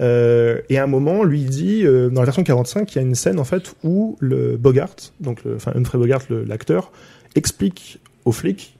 [0.00, 2.98] Euh, et à un moment, lui il dit euh, dans la version 45, il y
[3.00, 6.92] a une scène en fait où le Bogart, donc le, enfin Humphrey Bogart, l'acteur,
[7.34, 8.76] explique aux flics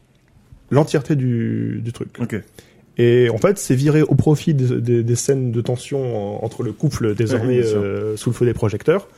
[0.70, 2.10] l'entièreté du, du truc.
[2.98, 6.62] Et en fait, c'est viré au profit des, des- des scènes de tension en- entre
[6.62, 9.08] le couple désormais Ouais, euh, sous le feu des projecteurs.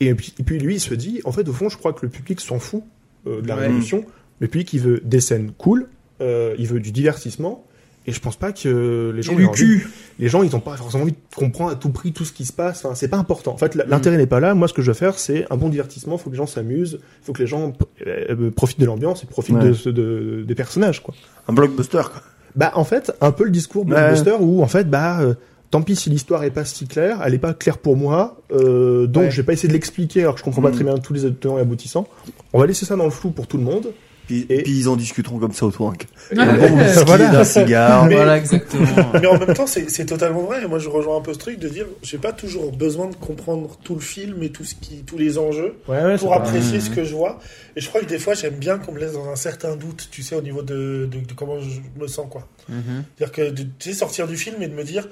[0.00, 2.00] Et puis, et puis lui, il se dit, en fait, au fond, je crois que
[2.02, 2.82] le public s'en fout
[3.24, 3.62] de la Ouais.
[3.62, 4.04] révolution.
[4.40, 5.88] Le public, il veut des scènes cool,
[6.20, 7.62] euh, il veut du divertissement.
[8.08, 9.88] Et je pense pas que les gens, du envie- cul.
[10.20, 12.44] les gens, ils ont pas forcément envie de comprendre à tout prix tout ce qui
[12.44, 12.84] se passe.
[12.84, 13.52] Enfin, c'est pas important.
[13.52, 13.82] En fait, Mm.
[13.88, 14.54] l'intérêt n'est pas là.
[14.54, 16.14] Moi, ce que je veux faire, c'est un bon divertissement.
[16.14, 17.00] Il faut que les gens s'amusent.
[17.22, 17.72] Il faut que les gens
[18.06, 19.72] euh, profitent de l'ambiance et profitent Ouais.
[19.92, 21.14] de, des personnages, quoi.
[21.48, 22.22] Un blockbuster, quoi.
[22.54, 23.88] Bah, en fait, un peu le discours Ouais.
[23.88, 25.34] blockbuster où, en fait, bah, euh,
[25.72, 29.08] tant pis si l'histoire est pas si claire, elle est pas claire pour moi, euh,
[29.08, 29.30] donc Ouais.
[29.32, 30.74] je vais pas essayer de l'expliquer alors que je comprends pas Mm.
[30.74, 32.06] très bien tous les tenants et aboutissants.
[32.52, 33.88] On va laisser ça dans le flou pour tout le monde.
[34.26, 35.96] Puis, Et- puis ils en discuteront comme ça autour d'un
[36.36, 36.42] Ouais.
[36.42, 37.28] un bon whisky, Voilà.
[37.28, 38.08] d'un cigare.
[38.10, 38.86] Voilà, exactement.
[39.14, 40.62] Mais en même temps, c'est totalement vrai.
[40.64, 43.14] Et moi, je rejoins un peu ce truc de dire, j'ai pas toujours besoin de
[43.14, 46.80] comprendre tout le film et tout ce qui, tous les enjeux Ouais, ouais, pour apprécier
[46.80, 47.38] ce que je vois.
[47.76, 50.08] Et je crois que des fois, j'aime bien qu'on me laisse dans un certain doute,
[50.10, 52.46] tu sais, au niveau de, de, de comment je me sens, quoi.
[52.68, 53.04] Mhm.
[53.16, 55.06] C'est-à-dire que de tu sais, sortir du film et de me dire,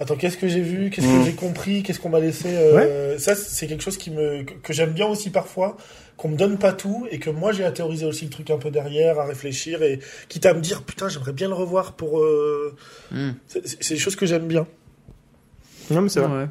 [0.00, 2.48] attends, qu'est-ce que j'ai vu, qu'est-ce que j'ai compris, qu'est-ce qu'on m'a laissé.
[2.48, 5.76] euh, Ça, c'est quelque chose qui me que, que j'aime bien aussi parfois,
[6.16, 8.58] qu'on me donne pas tout et que moi j'ai à théoriser aussi le truc un
[8.58, 12.18] peu derrière, à réfléchir et quitte à me dire, putain, j'aimerais bien le revoir pour.
[12.20, 12.74] euh,
[13.46, 14.66] c'est c'est des choses que j'aime bien.
[15.90, 16.42] Non, mais c'est vrai.
[16.42, 16.48] Ouais.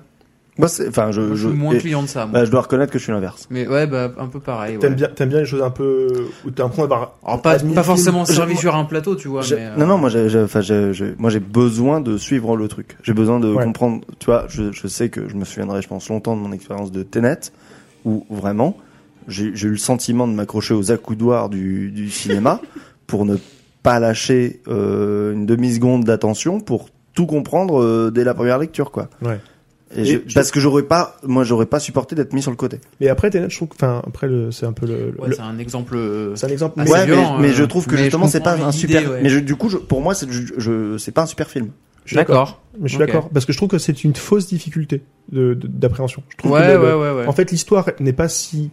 [0.60, 2.26] Moi, c'est, enfin, je, Moi, je je, suis moins et- client de ça.
[2.28, 2.34] moi.
[2.42, 3.48] bah, je dois reconnaître que je suis l'inverse.
[3.50, 4.74] Mais ouais, bah, un peu pareil.
[4.76, 4.80] Ouais.
[4.80, 6.08] T'aimes bien, t'aimes bien les choses un peu
[6.46, 7.14] où t'as l'impression d'avoir.
[7.26, 9.42] Alors, pas, forcément servi sur un plateau, tu vois.
[9.50, 12.56] Mais, euh, Non, non, moi, j'ai, j'ai- enfin, j'ai, j'ai- moi, j'ai besoin de suivre
[12.58, 12.98] le truc.
[13.04, 13.64] J'ai besoin de Ouais.
[13.64, 14.02] comprendre.
[14.20, 16.92] Tu vois, je, je sais que je me souviendrai, je pense, longtemps de mon expérience
[16.92, 17.40] de Tenet,
[18.06, 18.76] où vraiment,
[19.30, 22.60] j'ai, j'ai eu le sentiment de m'accrocher aux accoudoirs du, du cinéma
[23.08, 23.38] pour ne
[23.82, 28.92] pas lâcher euh, une demi seconde d'attention pour tout comprendre euh, dès la première lecture,
[28.92, 29.08] quoi.
[29.22, 29.40] Ouais.
[29.96, 32.58] Et je- je- parce que j'aurais pas, moi, j'aurais pas supporté d'être mis sur le
[32.58, 32.80] côté.
[33.02, 35.16] Mais après, Tenet, je trouve que, enfin, après, le- c'est un peu le.
[35.20, 35.96] Ouais, le- c'est un exemple.
[35.96, 36.80] euh, c'est un exemple.
[36.80, 39.10] assez ouais, violent, mais, mais euh, je trouve que je justement, c'est pas un super.
[39.10, 39.20] ouais.
[39.24, 41.70] Mais je- du coup, je, pour moi, c'est, je, je- c'est pas un super film.
[42.06, 42.62] Je d'accord.
[42.80, 45.68] Mais je suis d'accord parce que je trouve que c'est une fausse difficulté de, de-
[45.68, 46.24] d'appréhension.
[46.30, 47.28] Je trouve Ouais, le- ouais, ouais, ouais.
[47.28, 48.72] En fait, l'histoire n'est pas si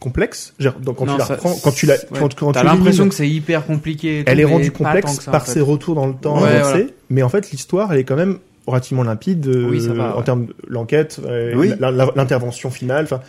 [0.00, 0.54] complexe.
[0.58, 2.00] Genre, donc, quand Non, tu la ça- reprends, quand tu la, ouais.
[2.18, 4.22] quand, quand T'as l'impression que c'est hyper compliqué.
[4.26, 5.52] elle est rendue complexe en par fait.
[5.52, 6.84] ses retours dans le temps Ouais, voilà.
[7.10, 8.38] Mais en fait, l'histoire, elle est quand même
[8.70, 10.24] relativement limpide euh, Oui, ça va, en ouais.
[10.24, 11.72] termes de l'enquête, euh, Oui.
[11.80, 13.20] la- la- l'intervention finale, enfin,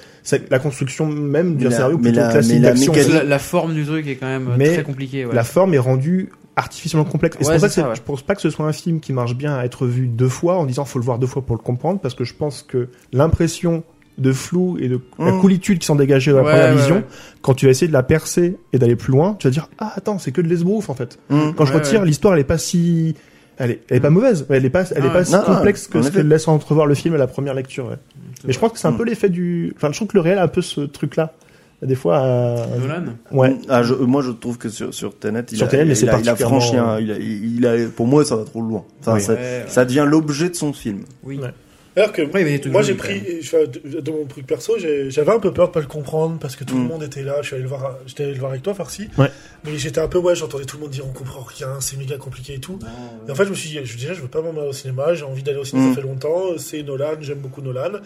[0.49, 2.93] la construction même d'un la- scénario mais plutôt la- classique la d'action.
[3.13, 5.25] La, la forme du truc est quand même euh, Mais très compliquée.
[5.25, 5.33] Ouais.
[5.33, 7.37] La forme est rendue artificiellement complexe.
[7.39, 7.95] Et c'est Ouais, pour ça c'est que ça, c'est- ouais.
[7.95, 10.27] je pense pas que ce soit un film qui marche bien à être vu deux
[10.29, 12.63] fois en disant faut le voir deux fois pour le comprendre parce que je pense
[12.63, 13.83] que l'impression
[14.17, 15.39] de flou et de la Mmh.
[15.39, 17.03] coolitude qui sont dégagées dans la Ouais, première ouais, vision, ouais.
[17.41, 19.93] quand tu vas essayer de la percer et d'aller plus loin, tu vas dire ah
[19.95, 21.17] attends c'est que de l'esbrouf en fait.
[21.29, 21.53] Hum.
[21.55, 22.05] Quand je retire ouais.
[22.05, 23.15] l'histoire elle est pas si
[23.59, 25.87] elle est, elle est pas mauvaise, elle est pas elle est Ah pas si complexe
[25.87, 26.21] que ce effet.
[26.21, 27.85] que laisse entrevoir le film à la première lecture.
[27.89, 27.97] ouais.
[28.45, 28.97] Mais je pense que c'est un Mm.
[28.97, 31.33] peu l'effet du enfin je trouve que le réel a un peu ce truc là.
[31.81, 33.03] Des fois euh, Nolan.
[33.31, 33.55] ouais.
[33.69, 36.09] Ah, je- moi, je trouve que sur, sur Tenet, il, Sur a, Tenet, il, c'est
[36.09, 38.61] a, il a particulièrement- franchi un, il a, il a, pour moi, ça va trop
[38.61, 38.83] loin.
[38.99, 39.21] Enfin, Oui.
[39.21, 41.03] ça, Ouais, ça devient l'objet de son film.
[41.23, 41.39] Oui.
[41.41, 41.51] Ouais.
[41.95, 45.51] Alors que il trucs moi j'ai pris, de, de mon truc perso, j'avais un peu
[45.51, 46.81] peur de pas le comprendre parce que tout Mm.
[46.83, 47.37] le monde était là.
[47.41, 49.09] Je suis allé le voir, j'étais allé le voir avec toi, Farsi.
[49.17, 49.29] Ouais.
[49.65, 52.17] Mais j'étais un peu ouais, j'entendais tout le monde dire on comprend rien, c'est méga
[52.17, 52.79] compliqué et tout.
[53.27, 54.73] Et en fait, je me suis dit, je, déjà, je veux pas m'en aller au
[54.73, 55.95] cinéma, j'ai envie d'aller au cinéma, Mm.
[55.95, 57.99] ça fait longtemps, c'est Nolan, j'aime beaucoup Nolan.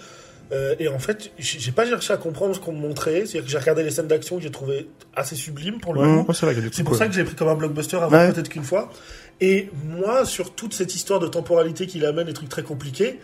[0.52, 3.50] Euh, et en fait, j'ai pas cherché à comprendre ce qu'on me montrait, c'est-à-dire que
[3.50, 6.26] j'ai regardé les scènes d'action que j'ai trouvé assez sublimes pour le Mm.
[6.26, 6.32] coup.
[6.32, 6.36] Ouais,
[6.72, 6.98] c'est pour cool.
[6.98, 8.32] ça que j'ai pris comme un blockbuster avant Ouais.
[8.32, 8.92] peut-être qu'une fois.
[9.42, 13.20] Et moi, sur toute cette histoire de temporalité qu'il amène, des trucs très compliqués,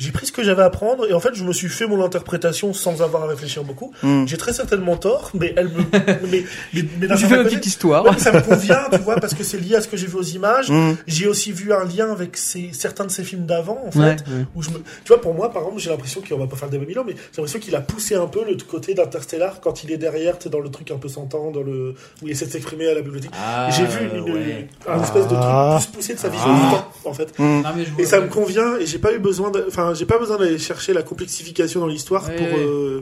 [0.00, 2.02] j'ai pris ce que j'avais à prendre et en fait, je me suis fait mon
[2.04, 3.92] interprétation sans avoir à réfléchir beaucoup.
[4.02, 4.26] Hum.
[4.26, 5.82] J'ai très certainement tort, mais elle me,
[6.32, 8.04] mais, mais, mais J'ai fait côté- petite histoire.
[8.04, 10.06] Ouais, mais ça me convient, tu vois, parce que c'est lié à ce que j'ai
[10.06, 10.70] vu aux images.
[10.70, 10.96] Hum.
[11.06, 13.98] J'ai aussi vu un lien avec ces, certains de ces films d'avant, en fait.
[14.00, 14.46] Ouais, ouais.
[14.54, 14.78] Où je me...
[15.04, 17.12] Tu vois, pour moi, par exemple, j'ai l'impression qu'on va pas faire débat Milan, mais
[17.14, 20.48] j'ai l'impression qu'il a poussé un peu le côté d'Interstellar quand il est derrière, tu
[20.48, 21.94] dans le truc un peu sentant, dans le...
[22.22, 23.30] où il essaie de s'exprimer à la bibliothèque.
[23.34, 24.68] Ah, j'ai vu une, ouais.
[24.88, 25.76] un espèce de Ah.
[25.78, 26.64] truc plus poussé de sa vision Ah.
[26.64, 27.32] du temps, en fait.
[27.38, 27.62] Hum.
[27.62, 29.64] Non, Et ça me convient, et j'ai pas eu besoin de...
[29.68, 32.46] Enfin, j'ai pas besoin d'aller chercher la complexification dans l'histoire Ouais, pour...
[32.46, 32.54] ouais.
[32.66, 33.00] euh,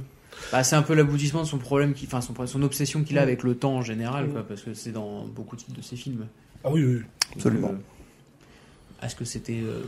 [0.52, 3.22] Bah, c'est un peu l'aboutissement de son problème, qui, enfin son, son obsession qu'il a
[3.22, 3.24] Mm.
[3.24, 4.32] avec le temps en général, Mm.
[4.32, 6.26] quoi, parce que c'est dans beaucoup de, de ses films.
[6.64, 6.94] Ah oui, oui.
[6.96, 7.02] oui.
[7.36, 7.68] Absolument.
[7.72, 9.82] Euh, Est-ce que c'était euh,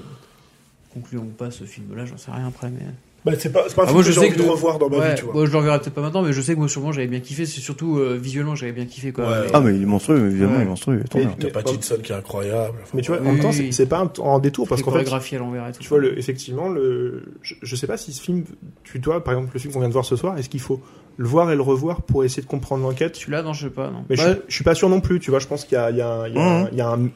[0.92, 2.04] concluant ou pas ce film-là?
[2.06, 2.86] J'en sais rien après, mais.
[3.24, 4.78] Bah, c'est pas, un Ah, film moi, que je j'ai sais envie que- de revoir
[4.78, 5.34] dans ma ouais, vie, tu vois.
[5.34, 7.20] bon, je le reverrai peut-être pas maintenant, mais je sais que moi, sûrement, j'avais bien
[7.20, 7.44] kiffé.
[7.44, 9.24] C'est surtout euh, visuellement, j'avais bien kiffé, quoi.
[9.28, 9.40] Ouais.
[9.42, 10.58] Mais- Ah, mais il est monstrueux, évidemment, Ouais.
[10.60, 11.02] il est monstrueux.
[11.10, 12.78] T'as Pattinson qui est incroyable.
[12.82, 14.90] Enfin, Mais tu vois, Oui, en même temps, c'est pas un, en détour parce qu'en
[14.92, 15.80] fait, à l'envers et tout.
[15.80, 18.44] Tu vois, le, effectivement, le, je, je sais pas si ce film,
[18.84, 20.80] tu toi, par exemple, le film qu'on vient de voir ce soir, est-ce qu'il faut
[21.18, 23.16] le voir et le revoir pour essayer de comprendre l'enquête?
[23.16, 24.04] Celui-là, non, je sais pas, non.
[24.08, 25.74] Mais je, Ouais, suis- je suis pas sûr non plus, tu vois, je pense qu'il
[25.74, 26.68] y a, il y a, un- il y a, Mhm.
[26.72, 27.10] il y a un, il y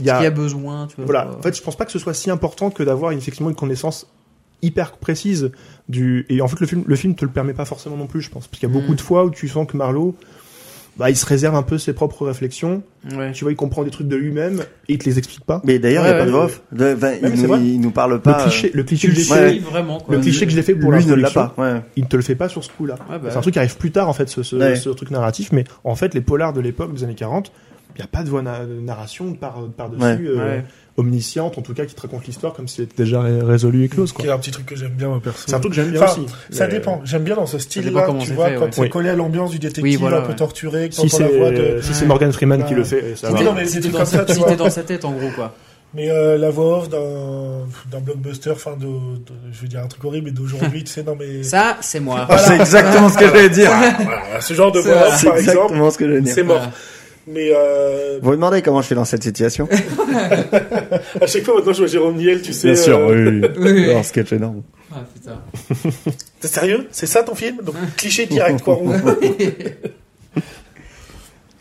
[0.00, 1.06] il y a, a besoin, tu vois.
[1.06, 1.22] voilà.
[1.24, 1.38] quoi.
[1.38, 4.06] En fait, je pense pas que ce soit si important que d'avoir effectivement une connaissance
[4.62, 5.50] hyper précise
[5.88, 8.20] du, et en fait, le film, le film te le permet pas forcément non plus,
[8.22, 8.96] je pense, parce qu'il y a beaucoup Mhm.
[8.96, 10.14] de fois où tu sens que Marlowe,
[10.96, 12.82] bah, il se réserve un peu ses propres réflexions,
[13.14, 13.32] Ouais.
[13.32, 15.60] tu vois, il comprend des trucs de lui-même, et il te les explique pas.
[15.64, 16.62] Mais d'ailleurs, il Ouais, n'y a pas de ouais, voix off.
[17.22, 18.42] Il, nous, il nous parle Le pas.
[18.44, 20.14] cliché, le cliché que le j'ai sais fait, vraiment, quoi.
[20.14, 21.54] le cliché que je l'ai fait euh, pour lui ne l'a pas.
[21.58, 21.82] Ouais.
[21.96, 22.94] il ne te le fait pas sur ce coup-là.
[23.10, 24.76] Ouais, bah, c'est un truc qui arrive plus tard en fait, ce, ce, Ouais.
[24.76, 25.52] ce truc narratif.
[25.52, 27.52] Mais en fait, les polars de l'époque des années 40,
[27.94, 30.64] il n'y a pas de voix na- de narration par par dessus Ouais.
[30.98, 33.84] Omnisciente, en tout cas qui te raconte l'histoire comme si elle était déjà ré- résolue
[33.84, 34.12] et close.
[34.12, 34.26] Qui Quoi.
[34.26, 35.44] est un petit truc que j'aime bien, moi, perso.
[35.46, 36.26] C'est un truc que j'aime bien Enfin, aussi.
[36.50, 37.00] Ça Mais- dépend.
[37.04, 38.70] J'aime bien dans ce style-là, tu c'est vois, fait, quand ouais.
[38.72, 40.36] c'est collé à l'ambiance du détective, Oui, voilà, un peu ouais.
[40.36, 41.80] torturé, Si c'est la voix de...
[41.82, 43.42] si c'est Morgan Freeman qui le fait, ça va.
[43.42, 44.56] non, mais c'est C'était dans, comme ça, sa- tu c'était vois.
[44.56, 45.54] dans sa tête, en gros, quoi.
[45.94, 50.04] Mais euh, la voix off d'un blockbuster, enfin, de, de- je veux dire un truc
[50.04, 51.42] horrible, mais d'aujourd'hui, tu sais, non mais.
[51.42, 52.24] Ça, c'est moi.
[52.26, 52.42] Voilà.
[52.42, 53.70] C'est exactement ce que j'allais dire.
[54.02, 56.34] Voilà, ce genre de C'est voix off, C'est par exemple, exactement ce que j'allais dire.
[56.34, 56.68] c'est mort.
[57.26, 59.68] Mais euh, Vous vous demandez comment je fais dans cette situation
[61.20, 62.72] à chaque fois maintenant je vois Jérôme Niel, tu sais.
[62.72, 63.72] Bien sûr, euh, oui.
[63.72, 63.90] Oui.
[63.90, 64.62] Alors, sketch énorme.
[64.92, 65.42] Ah, putain.
[66.40, 66.86] T'es sérieux?
[66.92, 67.58] C'est ça ton film?
[67.62, 68.78] Donc cliché direct quoi.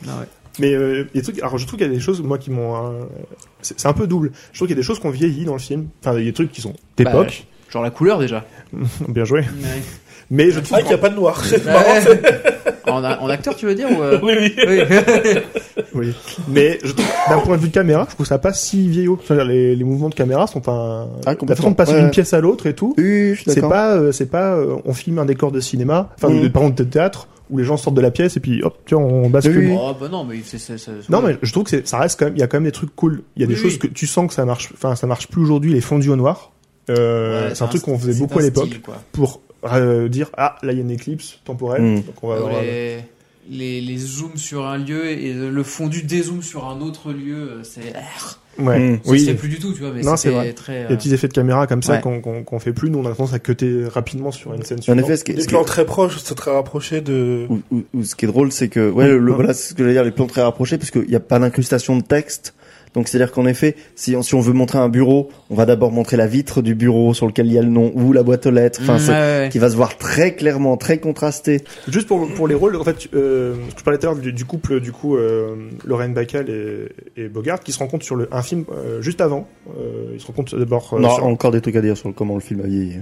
[0.06, 0.28] Non, ouais.
[0.60, 2.22] Mais euh, il y a des trucs, alors je trouve qu'il y a des choses
[2.22, 3.06] moi qui m'ont, euh,
[3.62, 4.32] c'est un peu double.
[4.52, 5.88] Je trouve qu'il y a des choses qu'on vieillit dans le film.
[6.02, 7.46] Enfin, il y a des trucs qui sont d'époque.
[7.70, 8.46] Genre la couleur déjà.
[9.08, 9.42] Bien joué.
[9.42, 9.82] Ouais.
[10.32, 11.44] Mais je trouve qu'il n'y a pas de noir.
[11.46, 11.72] C'est Ouais.
[11.72, 12.02] marrant.
[12.02, 12.62] c'est-
[12.92, 14.20] en, acteur, tu veux dire ou euh...
[14.24, 14.56] Oui, oui.
[14.68, 14.80] Oui.
[15.94, 16.14] Oui.
[16.50, 16.80] Mais
[17.30, 19.20] d'un point de vue de caméra, je trouve ça pas si vieillot.
[19.24, 22.02] C'est-à-dire, les, les mouvements de caméra sont pas, Ah, la façon de passer Ouais.
[22.02, 22.96] d'une pièce à l'autre et tout.
[22.98, 26.30] Oui, suis C'est pas, euh, c'est pas, euh, on filme un décor de cinéma, enfin,
[26.34, 28.78] de, par exemple de théâtre, où les gens sortent de la pièce et puis hop,
[28.86, 29.58] tiens, on bascule.
[29.72, 29.78] Oui.
[29.80, 30.36] Oh bah non, mais
[31.10, 32.94] Non, je trouve que ça reste quand même, il y a quand même des trucs
[32.96, 33.22] cool.
[33.36, 35.28] Il y a des Oui, choses que tu sens que ça marche, enfin, ça marche
[35.28, 36.52] plus aujourd'hui, les fondus au noir.
[36.90, 39.40] Euh, Ouais, c'est un truc qu'on faisait beaucoup un à l'époque pour
[39.74, 41.82] euh, dire, ah, là, il y a une éclipse temporelle.
[41.82, 41.96] Mhm.
[42.04, 42.98] Donc on va avoir- les,
[43.50, 47.64] les, les zooms sur un lieu et le fondu dézoom sur un autre lieu, euh,
[47.64, 47.94] c'est.
[48.58, 49.00] Ouais.
[49.04, 49.26] Ça Oui.
[49.26, 50.88] fait plus du tout, tu vois, mais Non, c'est très.
[50.88, 52.02] Des euh, petits effets de caméra comme ça Ouais.
[52.02, 52.90] qu'on qu'on qu'on fait plus.
[52.90, 55.40] Nous, on a tendance à cutter rapidement sur une scène En effet, ce qui est,
[55.44, 57.46] est- plans très proches, c'est très rapproché de.
[57.50, 59.84] ou- ou- ou ce qui est drôle, c'est que, ouais, le, voilà, c'est ce que
[59.84, 62.54] j'allais dire, les plans très rapprochés, parce qu'il n'y a pas d'incrustation de texte.
[62.96, 65.92] Donc, c'est-à-dire qu'en effet, si on, si on veut montrer un bureau, on va d'abord
[65.92, 68.46] montrer la vitre du bureau sur lequel il y a le nom ou la boîte
[68.48, 68.80] aux lettres.
[68.82, 69.50] Enfin, mm, ouais, ouais.
[69.52, 71.62] qui va se voir très clairement, très contrasté.
[71.88, 74.46] Juste pour, pour les rôles, en fait, euh, je parlais tout à l'heure du, du
[74.46, 75.56] couple, du coup, euh,
[75.86, 79.48] Lorraine Bacall et, et Bogart, qui se rencontrent sur le, un film euh, juste avant.
[79.78, 80.90] Euh, ils se rencontrent d'abord.
[80.94, 82.94] euh, on aura sur- encore des trucs à dire sur comment le film a vieilli.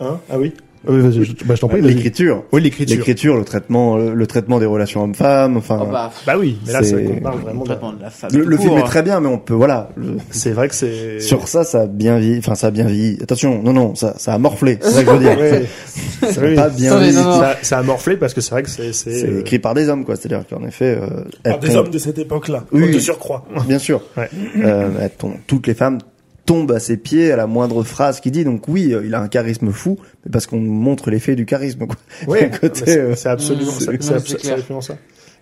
[0.00, 0.18] Hein?
[0.30, 0.52] Ah oui?
[0.88, 1.80] Oui, vas-y, je, bah, je t'en prie.
[1.80, 1.94] vas-y.
[1.94, 2.44] L'écriture.
[2.52, 2.96] Oui, l'écriture.
[2.96, 5.78] L'écriture, le traitement, le, le traitement des relations hommes-femmes, enfin.
[5.82, 7.62] Oh, bah, Bah oui, mais là, c'est qu'on parle vraiment.
[7.64, 8.30] de- de la femme.
[8.32, 9.90] le, le film est très bien, mais on peut, voilà.
[9.96, 11.20] le- C'est vrai que c'est.
[11.20, 12.38] sur ça, ça a bien vieilli.
[12.38, 13.18] Enfin, ça a bien vieilli.
[13.22, 14.78] Attention, non, non, ça, ça a morflé.
[14.82, 15.38] C'est ça que je veux dire.
[15.38, 15.66] Ouais.
[16.32, 16.52] Ça Oui.
[16.58, 17.12] a pas bien vieilli.
[17.14, 18.92] Ça, ça a morflé parce que c'est vrai que c'est.
[18.92, 20.16] C'est C'est euh, écrit par des hommes, quoi.
[20.16, 22.64] C'est-à-dire qu'en effet, euh, Par des tombent- hommes de cette époque-là.
[22.72, 23.00] Oui, de oui.
[23.00, 23.44] surcroît.
[23.68, 24.02] bien sûr.
[24.16, 24.28] Ouais.
[24.64, 25.98] Euh, elles tombent- toutes les femmes
[26.52, 28.44] tombent à ses pieds à la moindre phrase qu'il dit.
[28.44, 31.86] Donc oui, euh, il a un charisme fou, mais parce qu'on montre l'effet du charisme.
[31.86, 31.96] Quoi.
[32.74, 34.96] C'est- absolument, ça.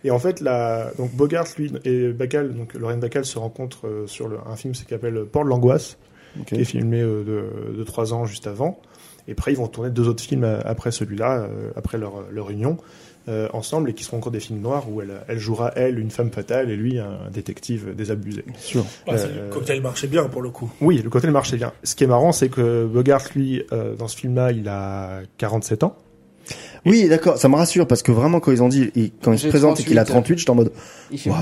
[0.04, 4.06] Et en fait, la, donc Bogart, lui, et Bacall, donc Lorraine Bacall se rencontrent euh,
[4.06, 5.98] sur le, un film qui s'appelle Port de l'angoisse,
[6.46, 8.80] qui est filmé euh, de, de trois ans juste avant.
[9.28, 12.50] Et après, ils vont tourner deux autres films euh, après celui-là, euh, après leur, leur
[12.50, 12.78] union,
[13.28, 16.10] euh, ensemble, et qui seront encore des films noirs où elle, elle jouera, elle, une
[16.10, 18.42] femme fatale, et lui, un détective désabusé.
[18.46, 18.84] Bien sûr.
[19.06, 20.70] Ah, c'est- Euh, Le cocktail marchait bien pour le coup.
[20.80, 21.72] Oui, le côté le marché bien.
[21.84, 25.82] Ce qui est marrant, c'est que Bogart, lui, euh, dans ce film-là, il a 47
[25.84, 25.96] ans.
[26.86, 27.36] Oui, d'accord.
[27.36, 29.78] Ça me rassure parce que vraiment, quand ils ont dit, et quand il se présente
[29.80, 30.72] et qu'il a 38, 38, j'étais en mode,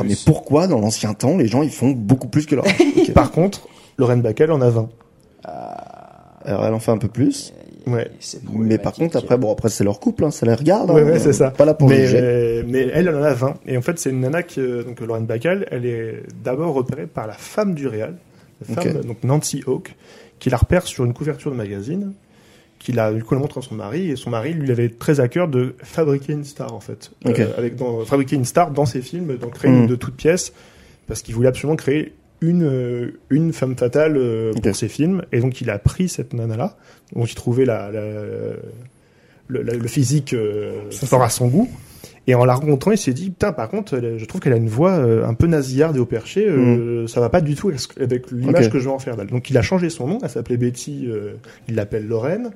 [0.04, 2.74] mais pourquoi dans l'ancien temps, les gens, ils font beaucoup plus que leur âge?
[2.96, 3.12] Ok.
[3.12, 4.88] Par contre, Lorraine Bacall en a 20.
[5.44, 7.52] Alors, elle en fait un peu plus.
[7.86, 8.10] Ouais.
[8.52, 10.90] Mais par contre, après, bon, après, c'est leur couple, hein, ça les regarde.
[10.90, 11.06] Ouais, hein.
[11.06, 11.50] ouais, c'est ça.
[11.50, 12.18] Pas là pour mais, juger.
[12.20, 13.54] euh, mais elle, elle en a 20.
[13.66, 17.26] Et en fait, c'est une nana qui, donc Lauren Bacall, elle est d'abord repérée par
[17.26, 18.16] la femme du réal,
[18.68, 19.94] la femme, donc Nancy Hawk,
[20.38, 22.12] qui la repère sur une couverture de magazine,
[22.78, 25.20] qui la, du coup, la montre à son mari, et son mari lui avait très
[25.20, 27.10] à cœur de fabriquer une star, en fait.
[27.26, 29.80] Euh, avec, dans, fabriquer une star dans ses films, d'en créer Mm.
[29.82, 30.52] une de toutes pièces,
[31.06, 35.22] parce qu'il voulait absolument créer une, euh, une femme fatale euh, pour ses films.
[35.32, 36.76] Et donc, il a pris cette nana-là,
[37.14, 38.00] dont il trouvait la, la,
[39.48, 41.68] le, la- le physique euh, fort à son goût.
[42.26, 44.68] Et en la rencontrant, il s'est dit, putain, par contre, je trouve qu'elle a une
[44.68, 48.68] voix un peu nasillarde et au perché, euh, ça va pas du tout avec l'image
[48.70, 49.28] que je veux en faire d'elle.
[49.28, 51.32] Donc il a changé son nom, elle s'appelait Betty, euh,
[51.68, 52.50] il l'appelle Lorraine.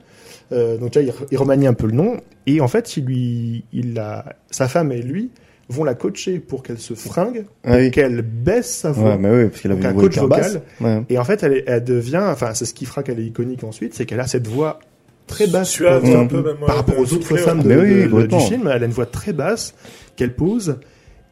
[0.53, 2.19] Euh, donc là, il, il remanie un peu le nom.
[2.47, 5.31] Et en fait, il lui, il a, sa femme et lui
[5.69, 7.91] vont la coacher pour qu'elle se fringue, Ah oui.
[7.91, 9.11] qu'elle baisse sa voix.
[9.11, 10.53] Ouais, mais oui, parce qu'elle avait un une voix coach hyper basse.
[10.55, 10.63] vocal.
[10.81, 11.03] Ouais.
[11.09, 13.65] Et en fait, elle, est- elle devient, enfin, c'est ce qui fera qu'elle est iconique
[13.65, 14.81] ensuite, c'est qu'elle a cette voix
[15.27, 18.03] très basse Suave, par- un peu, même, par ouais, rapport aux autres femmes de- oui,
[18.05, 18.71] de- de- du film.
[18.75, 19.75] Elle a une voix très basse
[20.17, 20.77] qu'elle pose.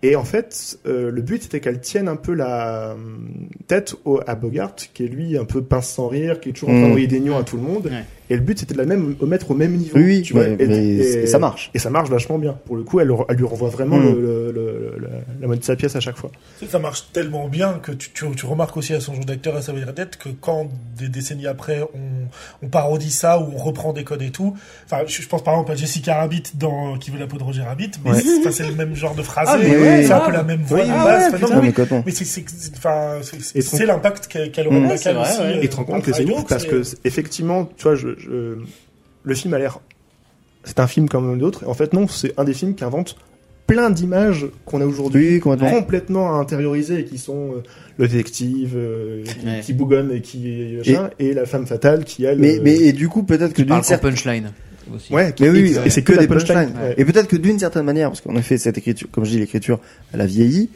[0.03, 3.29] Et en fait, euh, le but c'était qu'elle tienne un peu la hum,
[3.66, 6.71] tête au, à Bogart, qui est lui un peu pince sans rire, qui est toujours
[6.71, 6.85] en train Mm.
[6.87, 7.90] d'envoyer des nions à tout le monde.
[8.31, 9.93] Et le but c'était de la même au mettre au même niveau.
[9.99, 11.71] Oui, oui, tu vois, mais, et- mais et- ça marche.
[11.75, 12.57] Et ça marche vachement bien.
[12.64, 14.05] Pour le coup, elle, elle lui renvoie vraiment Mm.
[14.05, 15.09] le, le- le- la,
[15.40, 16.31] la moitié de sa pièce à chaque fois.
[16.69, 19.62] Ça marche tellement bien que tu, tu, tu remarques aussi à son jeu d'acteur et
[19.62, 24.05] sa vedette que quand des décennies après on, on parodie ça ou on reprend des
[24.05, 24.57] codes et tout.
[24.87, 27.43] Enfin, je, je pense par exemple à Jessica Rabbit dans Qui veut la peau de
[27.43, 28.21] Roger Rabbit, mais Ouais.
[28.45, 30.62] c'est c'est le même genre de phrasé, Ah, mais ouais, c'est un peu la même
[30.62, 31.29] voix de ah
[32.05, 32.73] mais- c'est c'est c'est-
[33.23, 34.97] c'est- c'est c'est l'impact Mm.
[34.97, 35.40] C'est aussi.
[35.40, 35.47] ouais.
[35.47, 37.69] euh, Et tu te rends compte que le c'est ouf parce c'est- que c'est- effectivement,
[37.77, 38.59] tu vois, je, je-
[39.22, 39.80] le film a l'air,
[40.64, 41.64] c'est un film comme d'autres.
[41.64, 43.16] Et en fait, non, c'est un des films qui invente
[43.66, 45.70] plein d'images qu'on a aujourd'hui Oui, complètement.
[45.78, 47.62] complètement intériorisées et qui sont euh,
[47.98, 49.61] le détective euh, qui, Ouais.
[49.62, 52.92] qui bougonne et qui machin, et, la femme fatale qui elle Mais, euh, mais et
[52.92, 54.52] du coup, peut-être que d'une certaine punchline.
[54.92, 55.12] Aussi.
[55.12, 56.83] ouais Mais oui, et, oui, et c'est que, des punchline, punchlines.
[56.83, 56.94] ouais.
[56.96, 59.78] Et peut-être que d'une certaine manière, parce qu'en effet, cette écriture, comme je dis, l'écriture,
[60.12, 60.68] elle a vieilli.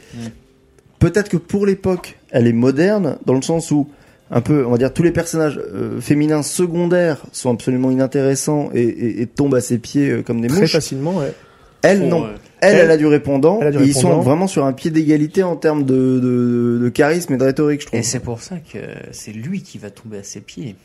[0.99, 3.89] Peut-être que pour l'époque, elle est moderne, dans le sens où,
[4.35, 8.81] un peu, on va dire, tous les personnages euh, féminins secondaires sont absolument inintéressants et,
[8.83, 10.73] et, et tombent à ses pieds euh, comme des très mouches.
[10.73, 11.33] facilement ouais.
[11.81, 12.23] Elle, non.
[12.23, 12.29] ouais.
[12.61, 13.59] Elle, Elle- elle a du répondant.
[13.61, 16.79] elle a du et ils sont vraiment sur un pied d'égalité en termes de, de,
[16.83, 17.99] de charisme et de rhétorique, je trouve.
[17.99, 18.79] Et c'est pour ça que
[19.11, 20.75] c'est lui qui va tomber à ses pieds.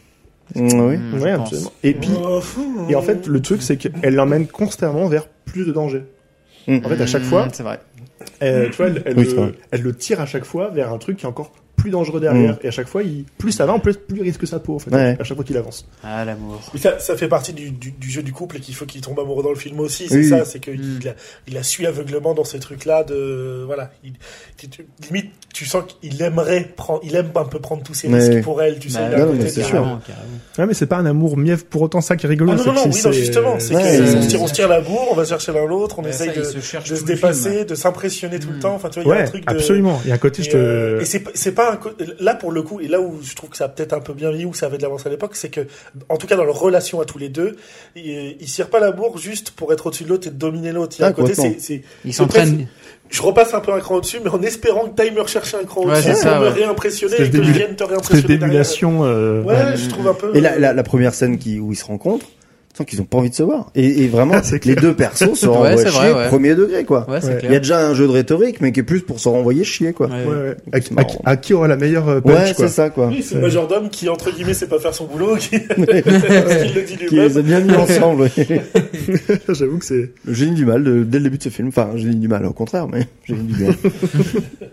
[0.54, 0.96] Mm, oui.
[0.96, 2.10] Mm, ouais absolument et puis
[2.88, 6.02] et en fait le truc c'est qu'elle l'emmène constamment vers plus de danger
[6.66, 6.78] Mm.
[6.84, 7.78] en fait à chaque Mm, fois C'est vrai.
[8.42, 9.52] Euh, tu vois, elle, elle Oui, c'est le, vrai.
[9.70, 12.54] elle le tire à chaque fois vers un truc qui est encore plus dangereux derrière.
[12.54, 12.58] Mm.
[12.62, 14.76] Et à chaque fois, il, plus ça va, en plus, plus il risque sa peau,
[14.76, 14.90] en fait.
[14.90, 15.16] Ouais.
[15.18, 15.86] À chaque fois qu'il avance.
[16.04, 16.60] Ah, l'amour.
[16.74, 19.00] Mais ça, ça fait partie du, du, du jeu du couple et qu'il faut qu'il
[19.00, 20.08] tombe amoureux dans le film aussi.
[20.08, 20.28] C'est Oui.
[20.28, 21.08] ça, c'est qu'il Mm.
[21.08, 21.12] a,
[21.48, 23.90] il a su aveuglement dans ces trucs-là de, voilà.
[24.04, 24.12] Il,
[24.56, 28.14] tu- tu- limite, tu sens qu'il aimerait prendre, il aime un peu prendre tous Ouais.
[28.18, 28.98] risques pour elle, tu sais.
[28.98, 29.70] Bah, non, c'est sûr.
[29.72, 30.26] Carrément, carrément.
[30.58, 32.52] Ouais, mais c'est pas un amour mièvre pour autant ça qui est rigolo.
[32.52, 33.58] Ah non, non, non, oui, non, justement.
[33.58, 36.42] C'est Ouais, on se tire, la bourre, on va chercher l'un l'autre, on essaye de,
[36.44, 38.60] se dépasser, de s'impressionner tout le Mm.
[38.60, 38.74] temps.
[38.74, 40.00] Enfin, tu vois, il y a un truc de, absolument.
[40.04, 40.56] Il y a un côté, je te.
[40.56, 41.78] euh, et c'est c'est un
[42.20, 44.12] là pour le coup et là où je trouve que ça a peut-être un peu
[44.12, 45.62] bien vieilli ou ça avait de l'avance à l'époque c'est que
[46.08, 47.56] en tout cas dans leur relation à tous les deux
[47.96, 50.72] ils, ils tirent pas la bourre juste pour être au-dessus de l'autre et de dominer
[50.72, 52.66] l'autre il y a Ah, un côté c'est Ils s'entraînent.
[53.08, 55.64] je repasse un peu un cran au-dessus mais en espérant que t'ailles me rechercher un
[55.64, 56.50] cran Ouais, au-dessus pour ça, me ouais.
[56.50, 58.40] réimpressionner et que je vienne te réimpressionner derrière.
[58.40, 59.04] d'émulation.
[59.04, 59.76] euh, ouais, Ouais.
[59.76, 62.26] je trouve un peu Et la, la, la première scène qui, où ils se rencontrent,
[62.76, 63.70] sens qu'ils ont pas envie de se voir.
[63.74, 64.76] Et, et vraiment, C'est les clair.
[64.82, 66.28] deux persos se Ouais, renvoient chier ouais.
[66.28, 67.08] premier degré, quoi.
[67.10, 67.40] Ouais, c'est Ouais.
[67.44, 69.64] Il y a déjà un jeu de rhétorique, mais qui est plus pour se renvoyer
[69.64, 70.06] chier, quoi.
[70.08, 70.24] Ouais.
[70.24, 71.06] Ouais, ouais.
[71.24, 72.68] À, qui aura la meilleure euh, punch, Ouais, quoi.
[72.68, 73.08] c'est ça, quoi.
[73.08, 76.96] oui, c'est le majordome qui entre guillemets sait pas faire son boulot qui le dit
[77.06, 78.30] qui les a lui-même bien mis ensemble.
[79.48, 80.12] J'avoue que c'est.
[80.24, 81.68] le génie du mal, de- dès le début de ce film.
[81.68, 83.74] Enfin, génie du mal, au contraire, mais génie du bien.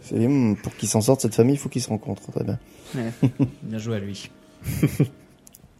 [0.03, 2.31] c'est, hum, pour qu'ils s'en sortent, cette famille, il faut qu'ils se rencontrent.
[2.31, 2.57] Très bien.
[3.63, 4.29] Bien joué à lui.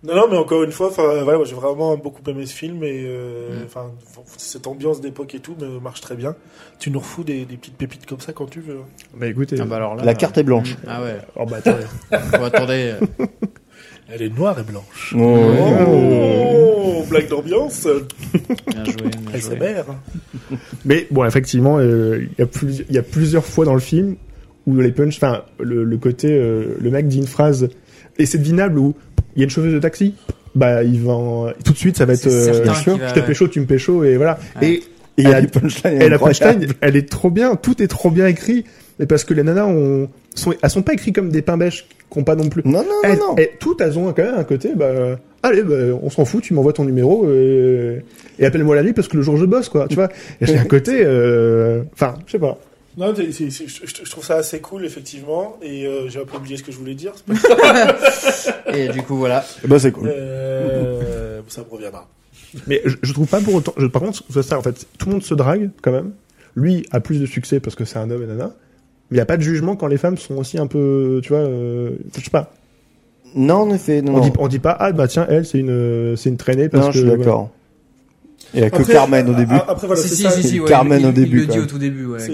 [0.07, 3.63] Non, non, mais encore une fois, voilà, j'ai vraiment beaucoup aimé ce film et euh,
[3.65, 4.21] Mm.
[4.37, 6.35] cette ambiance d'époque et tout me marche très bien.
[6.79, 8.77] Tu nous refous des, des petites pépites comme ça quand tu veux.
[9.19, 9.57] Bah écoutez.
[9.59, 10.75] Ah bah alors là, La carte est blanche.
[10.87, 11.17] Ah ouais.
[11.35, 11.83] Oh bah attendez.
[12.31, 12.93] Bon, attendez.
[13.19, 13.25] euh,
[14.09, 15.13] Elle est noire et blanche.
[15.17, 15.47] Oh.
[15.85, 17.85] Oh, blague d'ambiance,
[18.67, 18.93] Bien joué.
[19.33, 19.57] Bien joué.
[20.85, 22.45] Mais bon, effectivement, euh, il
[22.93, 24.15] y, a y plusieurs fois dans le film
[24.65, 27.67] où les punch, enfin, le, le côté, euh, le mec dit une phrase,
[28.17, 28.95] et c'est devinable où
[29.37, 30.13] il y a une chauffeuse de taxi,
[30.55, 33.01] bah, il va en- tout de suite, ça va être, euh, certain bien sûr, qu'il
[33.03, 34.37] va- je te pécho, tu me pécho, et voilà.
[34.61, 34.67] Ouais.
[34.67, 34.83] Et, Et
[35.19, 36.01] il y a Elle a- du punchline.
[36.01, 38.65] et la punchline, elle est trop bien, tout est trop bien écrit,
[38.99, 41.87] mais parce que les nanas ont, sont, elles sont pas écrites comme des pains bêches
[42.11, 42.61] qui ont pas non plus.
[42.65, 43.35] Non, non, non, Elles, non.
[43.37, 44.91] elles- toutes, elles ont quand même un côté, bah,
[45.43, 48.03] allez, bah, on s'en fout, tu m'envoies ton numéro et,
[48.39, 50.09] et appelle-moi la nuit parce que le jour je bosse, quoi, tu vois.
[50.41, 52.57] Et j'ai un côté, euh, enfin, je sais pas.
[52.97, 55.57] Non, c'est- c'est- c'est- je, je trouve ça assez cool, effectivement.
[55.61, 57.13] Et euh, j'ai un peu oublié ce que je voulais dire.
[57.15, 59.45] c'est pas- Et du coup, voilà.
[59.63, 60.09] Eh ben, c'est cool.
[60.11, 62.07] Euh, ça me reviendra.
[62.65, 63.73] Mais je, je trouve pas pour autant.
[63.77, 66.11] Je, par contre, c'est ça, en fait, tout le monde se drague quand même.
[66.55, 68.53] Lui a plus de succès parce que c'est un homme et nana.
[69.11, 71.29] Mais il y a pas de jugement quand les femmes sont aussi un peu, tu
[71.29, 72.51] vois, euh, je sais pas.
[73.35, 74.13] Non, en effet, non.
[74.15, 74.23] On non.
[74.23, 76.91] dit, on dit pas, ah bah tiens, elle c'est une, c'est une traînée parce Non,
[76.91, 76.93] que.
[76.95, 77.23] je suis voilà.
[77.23, 77.51] d'accord.
[78.53, 79.55] Il y a que Après, Carmen au début.
[79.55, 80.31] a- Après, voilà, si, c'est si, ça.
[80.31, 81.55] si, si, ouais, Carmen il, au début, Il le quoi.
[81.55, 82.19] dit au tout début, ouais.
[82.19, 82.31] C'est-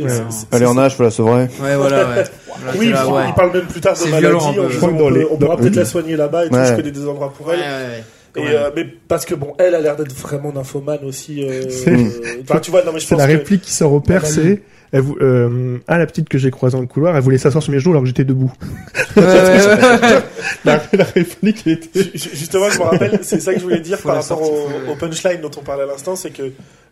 [0.52, 1.48] c'est- est en âge, faut la sauver.
[1.62, 2.16] Ouais, voilà, ouais.
[2.66, 3.22] Là, Oui, là, il, ouais.
[3.30, 4.36] il parle même plus tard de C'est maladie.
[4.36, 6.50] en Je crois que on, peut- les- on pourra dans- peut-être la soigner là-bas et
[6.50, 6.56] tout.
[6.56, 7.60] Je connais des endroits pour elle.
[7.60, 8.04] ouais,
[8.36, 11.44] Et euh, mais parce que bon, elle a l'air d'être vraiment nymphomane aussi.
[11.44, 11.98] euh, C'est- euh,
[12.48, 14.26] Enfin, tu vois, non mais je C'est pense la que réplique qui sort au père,
[14.26, 14.62] c'est.
[14.92, 17.64] Elle, vou- euh, ah, la petite que j'ai croisée dans le couloir, elle voulait s'asseoir
[17.64, 18.54] sur mes genoux alors que j'étais debout.
[19.18, 20.20] Ouais, ouais, ouais.
[20.66, 22.04] La, la réplique était.
[22.16, 24.90] Ju- Justement, je me rappelle, c'est ça que je voulais dire Faut par rapport sortir,
[24.92, 26.52] au, punchline dont on parlait à l'instant, c'est que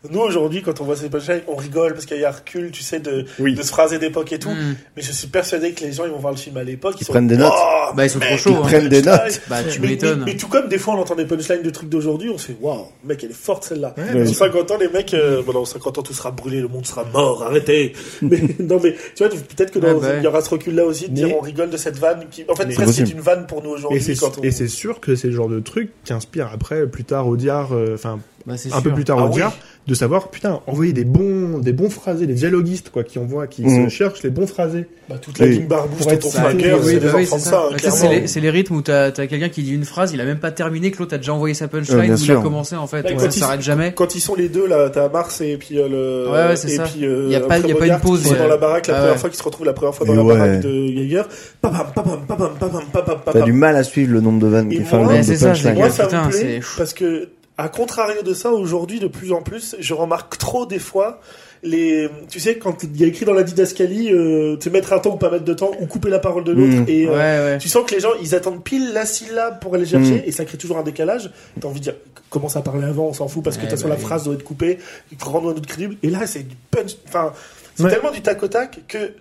[0.09, 2.81] nous aujourd'hui, quand on voit ces punchlines, on rigole parce qu'il y a recul, tu
[2.81, 3.53] sais, de, Oui.
[3.53, 4.49] de se phraser d'époque et tout.
[4.49, 4.75] Mm.
[4.97, 7.03] Mais je suis persuadé que les gens, ils vont voir le film à l'époque, ils,
[7.03, 7.53] Ils sont prennent des notes.
[7.55, 8.59] Oh, Bah, ils sont trop chauds, le hein.
[8.63, 9.25] Ils prennent des punchline.
[9.25, 9.41] notes.
[9.47, 10.23] Bah, tu m'étonnes.
[10.25, 12.55] mais tout comme des fois on entend des punchlines de trucs d'aujourd'hui, on se fait
[12.59, 13.93] waouh, mec, elle est forte celle-là.
[13.95, 16.67] Ouais, Dans 50 ans, les mecs, euh, bon, dans 50 ans, tout sera brûlé, le
[16.67, 17.93] monde sera mort, arrêtez.
[18.23, 20.83] mais non, mais tu vois, peut-être que dans, Ouais, bah il y aura ce recul-là
[20.85, 23.11] aussi de dire on rigole de cette vanne qui, en fait, Mais- presque C'est c'est
[23.11, 23.99] une vanne pour nous Et aujourd'hui
[24.43, 27.73] et c'est sûr que c'est le genre de truc qui inspire après, plus tard, Audiard,
[27.73, 28.95] euh, enfin, Bah, c'est un peu sûr.
[28.95, 29.53] plus tard Ah Audiard,
[29.87, 33.63] de savoir, putain, envoyer des bons, des bons phrasés, des dialoguistes, quoi, qui envoient, qui
[33.63, 33.89] Mhm.
[33.89, 34.87] se cherchent les bons phrasés.
[35.09, 35.51] Bah, toute la Oui.
[35.57, 39.11] ligne barbouche Pour être oui, c'est oui, bah oui, Bah, les, rythmes où t'as as,
[39.27, 41.53] quelqu'un qui dit une phrase, il a même pas terminé, que l'autre a déjà envoyé
[41.53, 43.93] sa punchline, ou il a commencé en fait, Ouais, ouais, ça s'arrête jamais.
[43.93, 46.31] Quand ils sont les deux là, t'as Mars et puis euh, le.
[46.31, 46.83] Ouais, ouais, c'est et ça.
[46.83, 48.87] puis euh, Y a pas- après y a pas une pause, euh, dans la baraque
[48.87, 51.27] la première fois, qui se retrouvent la première fois dans la baraque de Jaeger.
[51.61, 53.43] Papam, papam, papam, papam, papam, T'as papam.
[53.43, 55.73] du mal à suivre le nombre de vannes qui de c'est ça, c'est punchlines.
[55.75, 57.29] Moi, Ouais, ça putain, me plaît c'est- parce que,
[57.61, 61.21] à contrario de ça, aujourd'hui, de plus en plus, je remarque trop des fois
[61.63, 64.93] les, tu sais, quand il y a écrit dans la didascalie, euh, tu sais, mettre
[64.93, 66.85] un temps ou pas mettre de temps, ou couper la parole de l'autre, Mm.
[66.87, 67.57] et euh, Ouais, ouais.
[67.59, 70.23] tu sens que les gens, ils attendent pile la syllabe pour aller chercher, Mm.
[70.25, 71.29] et ça crée toujours un décalage.
[71.59, 71.95] T'as envie de dire,
[72.31, 74.05] commence à parler avant, on s'en fout, parce que de toute façon, bah la oui.
[74.07, 74.79] phrase doit être coupée,
[75.19, 75.97] rendre notre crédible.
[76.01, 77.31] Et là, c'est du punch, enfin,
[77.75, 77.91] c'est Ouais.
[77.91, 79.11] tellement du tac au tac que,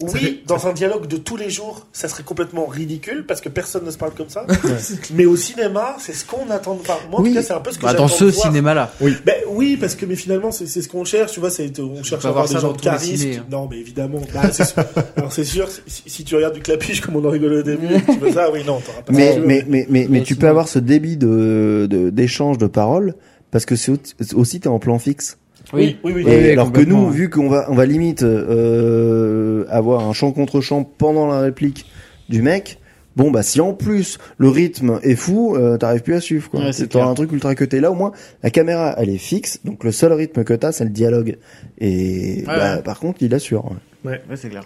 [0.00, 3.48] oui, fait- dans un dialogue de tous les jours, ça serait complètement ridicule, parce que
[3.48, 4.46] personne ne se parle comme ça.
[5.14, 6.78] mais au cinéma, c'est ce qu'on attend.
[6.80, 7.30] Enfin, moi, en Oui.
[7.30, 8.46] tout cas, c'est un peu ce que Bah, dans ce de voir.
[8.46, 8.92] cinéma-là.
[9.00, 12.02] Ben oui, parce que mais finalement c'est c'est ce qu'on cherche, tu vois, c'est on
[12.02, 13.16] cherche à avoir voir des ça gens de charisme.
[13.16, 13.46] ciné, hein.
[13.50, 14.20] Non, mais évidemment.
[14.32, 14.84] Bah, c'est sûr.
[15.16, 17.88] Alors c'est sûr, si, si tu regardes du clapiche comme on en rigolait au début,
[18.12, 19.12] tu veux ça, oui, non, t'auras pas.
[19.12, 19.40] Mais, ça.
[19.40, 23.14] mais, mais, mais, mais Mais tu peux avoir ce débit de, de, d'échange de paroles
[23.50, 25.38] parce que c'est au- aussi t'es en plan fixe.
[25.72, 26.22] Oui, oui, oui.
[26.26, 30.12] Oui, Et oui, alors que nous, vu qu'on va, on va limite euh, avoir un
[30.12, 31.86] chant contre chant pendant la réplique
[32.28, 32.78] du mec,
[33.16, 36.60] bon bah si en plus le rythme est fou, euh, t'arrives plus à suivre quoi.
[36.60, 37.80] Ouais, c'est un truc ultra cuté.
[37.80, 38.12] Là au moins,
[38.42, 41.36] la caméra elle est fixe, donc le seul rythme que t'as c'est le dialogue.
[41.78, 42.82] Et Ouais, bah, ouais.
[42.82, 43.70] par contre il assure.
[44.04, 44.64] Ouais, c'est clair.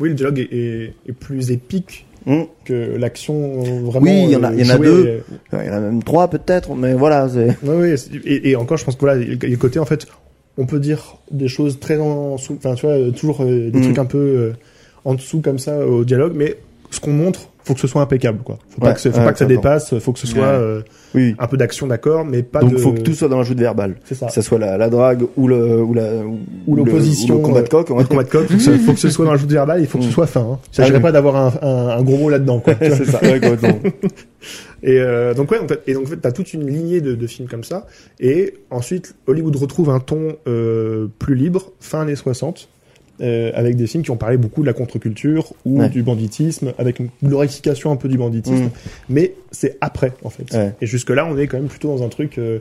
[0.00, 2.46] Oui, le dialogue est, est- est plus épique Hum.
[2.64, 4.06] que l'action vraiment.
[4.06, 5.06] Oui, il y en a- euh, il y en a deux.
[5.52, 7.28] euh, Il y en a même trois peut-être, mais voilà.
[7.28, 7.48] C'est...
[7.66, 9.80] Ouais, ouais, c'est- et, et encore, je pense que voilà, il y a le côté
[9.80, 10.06] en fait,
[10.58, 13.78] on peut dire des choses très en dessous, enfin tu vois, euh, toujours euh, des
[13.78, 13.82] Mm.
[13.82, 14.52] trucs un peu euh,
[15.04, 16.56] en dessous comme ça au dialogue, mais
[16.90, 18.58] ce qu'on montre, faut que ce soit impeccable, quoi.
[18.70, 20.82] Faut pas que, faut ouais, pas que ça dépasse, faut que ce soit euh,
[21.14, 21.34] Oui.
[21.38, 22.76] un peu d'action, d'accord, mais pas Donc de.
[22.78, 23.96] faut que tout soit dans la joute verbale.
[24.04, 24.26] C'est ça.
[24.26, 26.10] Que ça soit la, la drague ou le ou la
[26.66, 27.90] Ou l'opposition, le combat de coq.
[27.90, 29.50] euh, le combat de coq, faut que, ce, faut que ce soit dans la joute
[29.52, 30.12] verbale, il faut que ce Mm.
[30.12, 30.40] soit fin.
[30.40, 30.58] Hein.
[30.62, 31.02] Il Ah s'agirait oui.
[31.02, 32.74] pas d'avoir un, un, un gros mot là-dedans, quoi.
[32.80, 33.20] c'est ça.
[33.22, 33.78] Ouais, complètement.
[34.84, 37.14] Et euh, donc ouais, en fait, et donc en fait, t'as toute une lignée de,
[37.14, 37.86] de films comme ça.
[38.18, 42.68] Et ensuite, Hollywood retrouve un ton euh, plus libre, fin années 60,
[43.22, 45.88] euh, avec des films qui ont parlé beaucoup de la contre-culture ou Ouais.
[45.88, 48.64] du banditisme, avec une glorification un peu du banditisme.
[48.64, 48.70] Mm.
[49.08, 50.52] Mais c'est après, en fait.
[50.54, 50.72] Ouais.
[50.80, 52.38] Et jusque là, on est quand même plutôt dans un truc.
[52.38, 52.58] euh,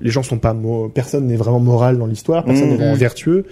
[0.00, 0.56] les gens sont pas,
[0.94, 2.70] personne n'est vraiment moral dans l'histoire, personne Mm.
[2.70, 2.98] n'est vraiment Mm.
[2.98, 3.44] vertueux.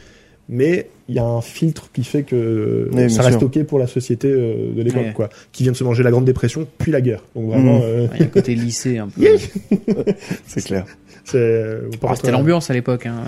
[0.49, 3.49] Mais il y a un filtre qui fait que Oui, ça reste sûr.
[3.49, 5.13] ok pour la société euh, de l'époque, Ouais.
[5.13, 5.29] quoi.
[5.51, 7.25] Qui vient de se manger la Grande Dépression, puis la guerre.
[7.35, 7.81] Donc vraiment,
[8.15, 9.21] Il y a un côté lycée un peu.
[9.23, 9.33] Yeah.
[10.47, 10.87] C'est clair.
[11.27, 11.37] C'est.
[11.37, 13.05] euh, Ah, C'était l'ambiance à l'époque.
[13.07, 13.22] Hein.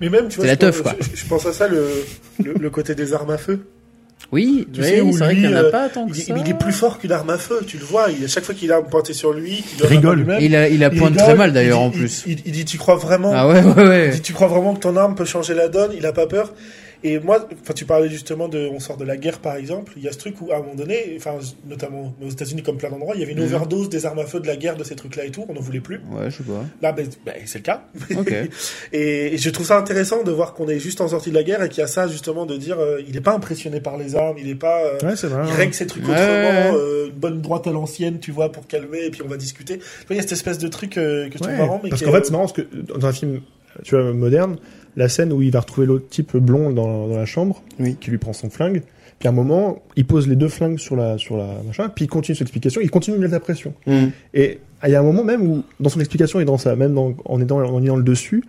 [0.00, 0.94] Mais même, tu vois, la teuf, quoi.
[1.00, 1.84] je, je pense à ça, le,
[2.44, 3.60] le, le côté des armes à feu.
[4.30, 6.06] Oui, Tu oui, sais, où c'est vrai lui, qu'il n'y en a euh, pas tant
[6.06, 6.34] Il, que est- ça.
[6.38, 8.06] il est plus fort qu'une arme à feu, tu le vois.
[8.16, 10.24] Il, à chaque fois qu'il a pointé sur lui, doit Rigole.
[10.40, 12.22] il a, il a il pointe rigole, très mal il d'ailleurs en il- plus.
[12.26, 14.08] Il, il dit, tu crois vraiment Ah ouais, ouais, Il ouais.
[14.10, 16.54] dit, tu crois vraiment que ton arme peut changer la donne Il a pas peur.
[17.04, 19.92] Et moi, enfin, tu parlais justement de, on sort de la guerre par exemple.
[19.96, 21.34] Il y a ce truc où, à un moment donné, enfin,
[21.68, 23.46] notamment aux États-Unis comme plein d'endroits, il y avait une Mhm.
[23.46, 25.44] overdose des armes à feu de la guerre de ces trucs-là et tout.
[25.48, 25.96] On n'en voulait plus.
[26.12, 26.64] Ouais, je sais pas.
[26.80, 27.84] Là, ben, ben, c'est le cas.
[28.16, 28.32] Ok.
[28.92, 31.42] Et, et je trouve ça intéressant de voir qu'on est juste en sortie de la
[31.42, 33.96] guerre et qu'il y a ça justement de dire, euh, il est pas impressionné par
[33.96, 34.82] les armes, il est pas.
[34.84, 35.42] euh, Ouais, c'est vrai.
[35.48, 38.66] il règle ses trucs Ouais, autrement, euh, une bonne droite à l'ancienne, tu vois, pour
[38.66, 39.80] calmer, et puis on va discuter.
[40.10, 42.12] Il y a cette espèce de truc euh, que je trouve marrant, mais parce qu'en
[42.12, 43.40] fait, c'est marrant parce que dans un film,
[43.82, 44.56] tu vois, moderne,
[44.96, 47.96] la scène où il va retrouver l'autre type blond dans, dans la chambre, Oui.
[48.00, 48.82] qui lui prend son flingue,
[49.18, 52.06] puis à un moment, il pose les deux flingues sur la, sur la machin, puis
[52.06, 53.72] il continue son explication, il continue de mettre la pression.
[53.86, 54.06] Mm.
[54.34, 56.92] Et il y a un moment même où, dans son explication et dans sa, même
[56.94, 58.42] dans- en étant, en ayant le dessus,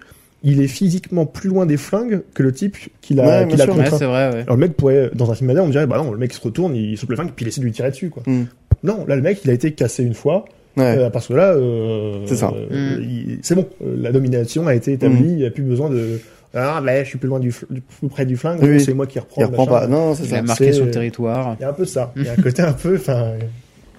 [0.46, 3.66] il est physiquement plus loin des flingues que le type qu'il a, Ouais, qu'il a.
[3.68, 4.42] Ouais, vrai, ouais.
[4.42, 6.42] Alors le mec pourrait, dans un film moderne, on dirait, bah non, le mec se
[6.42, 8.24] retourne, il souffle le flingue, puis il essaie de lui tirer dessus, quoi.
[8.26, 8.46] Mm.
[8.84, 10.44] Non, là, le mec, il a été cassé une fois,
[10.76, 10.98] Ouais.
[10.98, 12.52] euh, parce que là, euh, C'est ça.
[12.56, 13.38] euh, Mm.
[13.44, 16.20] c'est bon, la domination a été établie, il n'y a plus besoin de.
[16.56, 18.80] Ah, mais je suis plus loin du, fl- du plus près du flingue, Oui.
[18.80, 19.42] c'est moi qui reprends.
[19.42, 19.88] Il reprend pas.
[19.88, 20.38] Non, c'est Il ça.
[20.38, 21.56] a marqué c'est- son territoire.
[21.60, 22.12] Il y a un peu ça.
[22.16, 23.32] Il y a un côté un peu, enfin,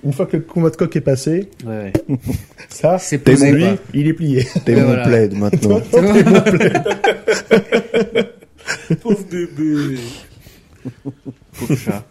[0.04, 2.16] une fois que le combat de coq est passé, Ouais, ouais.
[2.68, 3.76] ça, C'est pour posé, lui, quoi.
[3.94, 4.46] il est plié.
[4.64, 5.02] T'es mon voilà.
[5.04, 5.80] plaid maintenant.
[9.02, 9.98] Pauvre bébé.
[11.58, 12.04] Pauvre chat.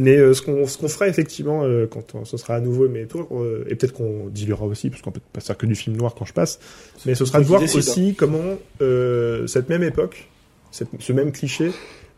[0.00, 2.88] Mais euh, ce qu'on ce qu'on fera effectivement euh, quand on- ce sera à nouveau
[2.88, 5.74] mais tour euh, et peut-être qu'on diluera aussi parce qu'on peut pas faire que du
[5.74, 6.60] film noir quand je passe
[7.04, 10.28] mais ce sera de voir aussi comment euh, cette même époque
[10.70, 11.70] cette- ce même cliché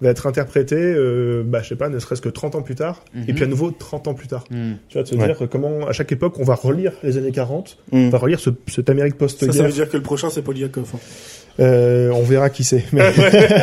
[0.03, 3.03] va être interprété euh, bah je sais pas ne serait-ce que 30 ans plus tard
[3.14, 3.35] et Mhm.
[3.35, 4.72] puis à nouveau 30 ans plus tard Hmm.
[4.89, 5.26] tu vois de se Ouais.
[5.26, 7.97] dire comment à chaque époque on va relire les années 40 Mm.
[8.07, 10.43] on va relire ce, cette Amérique Ça, ça veut post-guerre dire que le prochain, c'est
[10.43, 10.91] Poliakov.
[10.95, 10.99] hein.
[11.59, 13.03] Euh, on verra qui c'est Mais-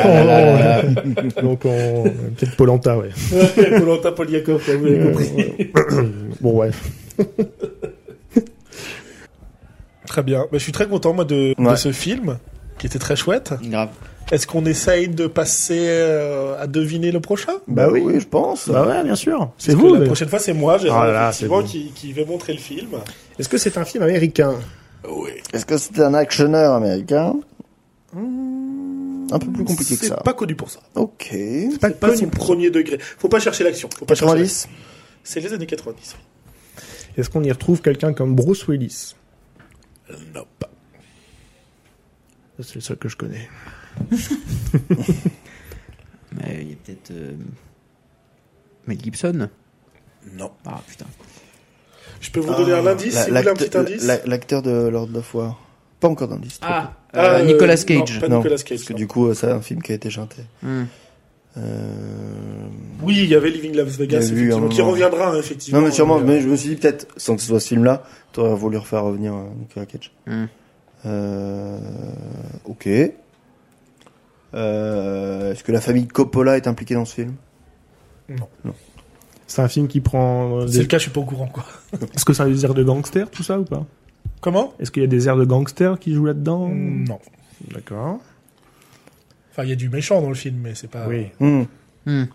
[0.04, 0.82] Ah
[1.42, 3.10] donc on peut-être Polenta ouais
[3.78, 5.72] Colanta Poliakov, vous l'avez compris.
[6.42, 6.72] bon ouais
[10.08, 10.42] Très bien.
[10.44, 12.38] Bah, je suis très content, moi, de, ce film,
[12.80, 13.54] qui était très chouette.
[13.64, 13.90] Grave.
[14.32, 17.54] Est-ce qu'on essaye de passer euh, à deviner le prochain?
[17.68, 18.04] Bah oui.
[18.20, 18.68] je pense.
[18.68, 21.68] bah ouais bien sûr c'est vous La prochaine fois, c'est moi, Gérard, Ah effectivement, c'est
[21.68, 22.90] qui, qui vais montrer le film.
[23.40, 24.56] Est-ce que c'est un film américain?
[25.10, 25.32] Oui.
[25.54, 27.36] Est-ce que c'était un actionneur américain?
[28.18, 30.18] Un peu plus compliqué que C'est ça.
[30.18, 30.80] pas connu pour ça.
[30.96, 31.28] Ok.
[31.32, 32.98] C'est pas C'est pas son premier degré.
[33.00, 33.90] Faut pas chercher l'action.
[33.98, 34.70] Faut pas chercher 90 l'action.
[35.24, 36.16] C'est les années 90.
[37.18, 39.16] Est-ce qu'on y retrouve quelqu'un comme Bruce Willis?
[40.34, 40.70] Non, pas.
[42.58, 43.50] Ça, C'est le seul que je connais.
[46.34, 47.34] Mais il y a peut-être euh,
[48.86, 49.50] Mel Gibson?
[50.34, 50.52] Non.
[50.66, 51.06] Ah putain.
[52.20, 54.04] Je peux vous donner un indice La- si vous voulez un petit indice?
[54.06, 55.60] la- L'acteur de Lord of War.
[56.00, 56.60] Pas encore d'indice.
[56.62, 58.20] Ah, Ah, euh, euh, Nicolas non, Cage.
[58.20, 58.98] pas Non, Nicolas Cage, Parce que non.
[58.98, 60.42] du coup, euh, c'est un film qui a été chanté.
[60.62, 60.84] Hmm.
[61.58, 61.90] Euh...
[63.02, 65.40] Oui, il y avait Living Las Vegas, Il y a eu effectivement, qui reviendra, hein,
[65.40, 65.80] effectivement.
[65.80, 67.70] Non, mais sûrement, Euh, mais je me suis dit peut-être, sans que ce soit ce
[67.70, 70.12] film-là, t'aurais voulu refaire revenir euh, Nicolas Cage.
[70.28, 70.46] Hmm.
[71.08, 71.80] Euh...
[72.66, 72.88] Ok.
[74.54, 75.52] Euh...
[75.52, 77.34] Est-ce que la famille Coppola est impliquée dans ce film?
[79.48, 80.58] C'est un film qui prend.
[80.60, 81.66] euh, C'est des- le cas, je suis pas au courant, quoi.
[82.14, 83.86] Est-ce que ça a des airs de gangster, tout ça, ou pas?
[84.42, 84.74] Comment?
[84.80, 86.70] Est-ce qu'il y a des airs de gangster qui jouent là-dedans?
[86.70, 87.20] Non.
[87.74, 88.20] D'accord.
[89.52, 91.08] Enfin, il y a du méchant dans le film, mais c'est pas...
[91.08, 91.28] Oui.
[91.40, 91.64] Hmm.
[92.06, 92.26] Hmm.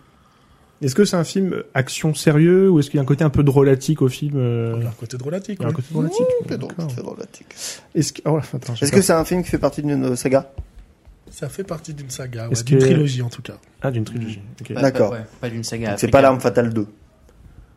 [0.82, 3.30] Est-ce que c'est un film action sérieux ou est-ce qu'il y a un côté un
[3.30, 5.59] peu drôlatique au film euh, Il y a un côté drôlatique.
[5.61, 6.26] Il y a un côté drôlatique.
[6.88, 7.47] C'est drôlatique.
[7.95, 8.22] Est-ce que...
[8.24, 8.40] oh,
[8.90, 10.51] que c'est un film qui fait partie d'une saga?
[11.30, 13.55] Ça fait partie d'une saga, ouais, Est-ce d'une que- trilogie en tout cas.
[13.80, 14.40] Ah, d'une trilogie.
[14.74, 15.11] Pas- D'accord.
[15.11, 15.97] Pas, ouais, pas d'une saga.
[15.97, 16.86] C'est pas l'arme fatale 2.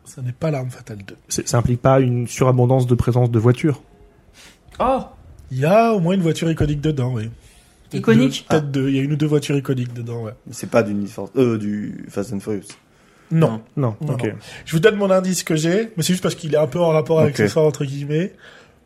[0.04, 1.16] Ça n'est pas l'arme fatale 2.
[1.28, 3.82] C'est- Ça implique pas une surabondance de présence de voitures
[4.78, 5.04] Oh
[5.50, 7.24] Il y a au moins une voiture iconique dedans, oui.
[7.90, 8.88] Peut-être Iconique deux- Peut-être deux.
[8.88, 10.32] Il y a une ou deux voitures iconiques dedans, ouais.
[10.46, 12.62] Mais C'est pas du, Need for- euh, du Fast and Furious.
[13.30, 13.62] Non.
[13.76, 13.96] Non.
[14.00, 14.24] Non, ok.
[14.24, 14.30] non.
[14.64, 16.80] Je vous donne mon indice que j'ai, mais c'est juste parce qu'il est un peu
[16.80, 17.38] en rapport avec Ok.
[17.38, 18.34] ce soir, entre guillemets.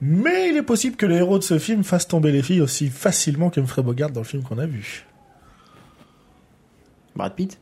[0.02, 2.88] Mais il est possible que le héros de ce film fasse tomber les filles aussi
[2.88, 5.04] facilement que Humphrey Bogart dans le film qu'on a vu.
[7.16, 7.58] Brad Pitt?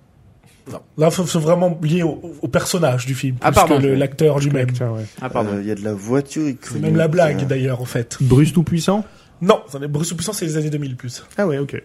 [0.72, 0.80] Non.
[0.96, 3.80] Là, faut- c'est vraiment lié au, au personnage du film, Ah, plus pardon.
[3.80, 4.70] que l'acteur lui-même.
[4.72, 5.04] Tiens, ouais.
[5.20, 5.50] Ah, pardon.
[5.54, 6.66] Euh, Il y a de la voiture iconique.
[6.72, 8.16] C'est même la blague, Euh, d'ailleurs, en fait.
[8.20, 9.04] Bruce tout puissant
[9.40, 11.22] Non, Bruce Puissant, c'est les années 2000 plus.
[11.36, 11.80] Ah ouais, ok.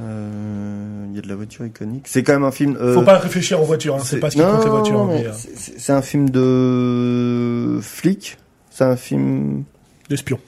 [0.00, 2.06] euh, Il y a de la voiture iconique.
[2.06, 2.76] C'est quand même un film.
[2.80, 4.94] euh, Faut pas réfléchir en voiture, hein, c'est pas ce qui non, compte les voitures.
[4.98, 8.38] non, mais, euh, c'est- un film de flic.
[8.70, 9.64] C'est un film
[10.08, 10.38] D'espion.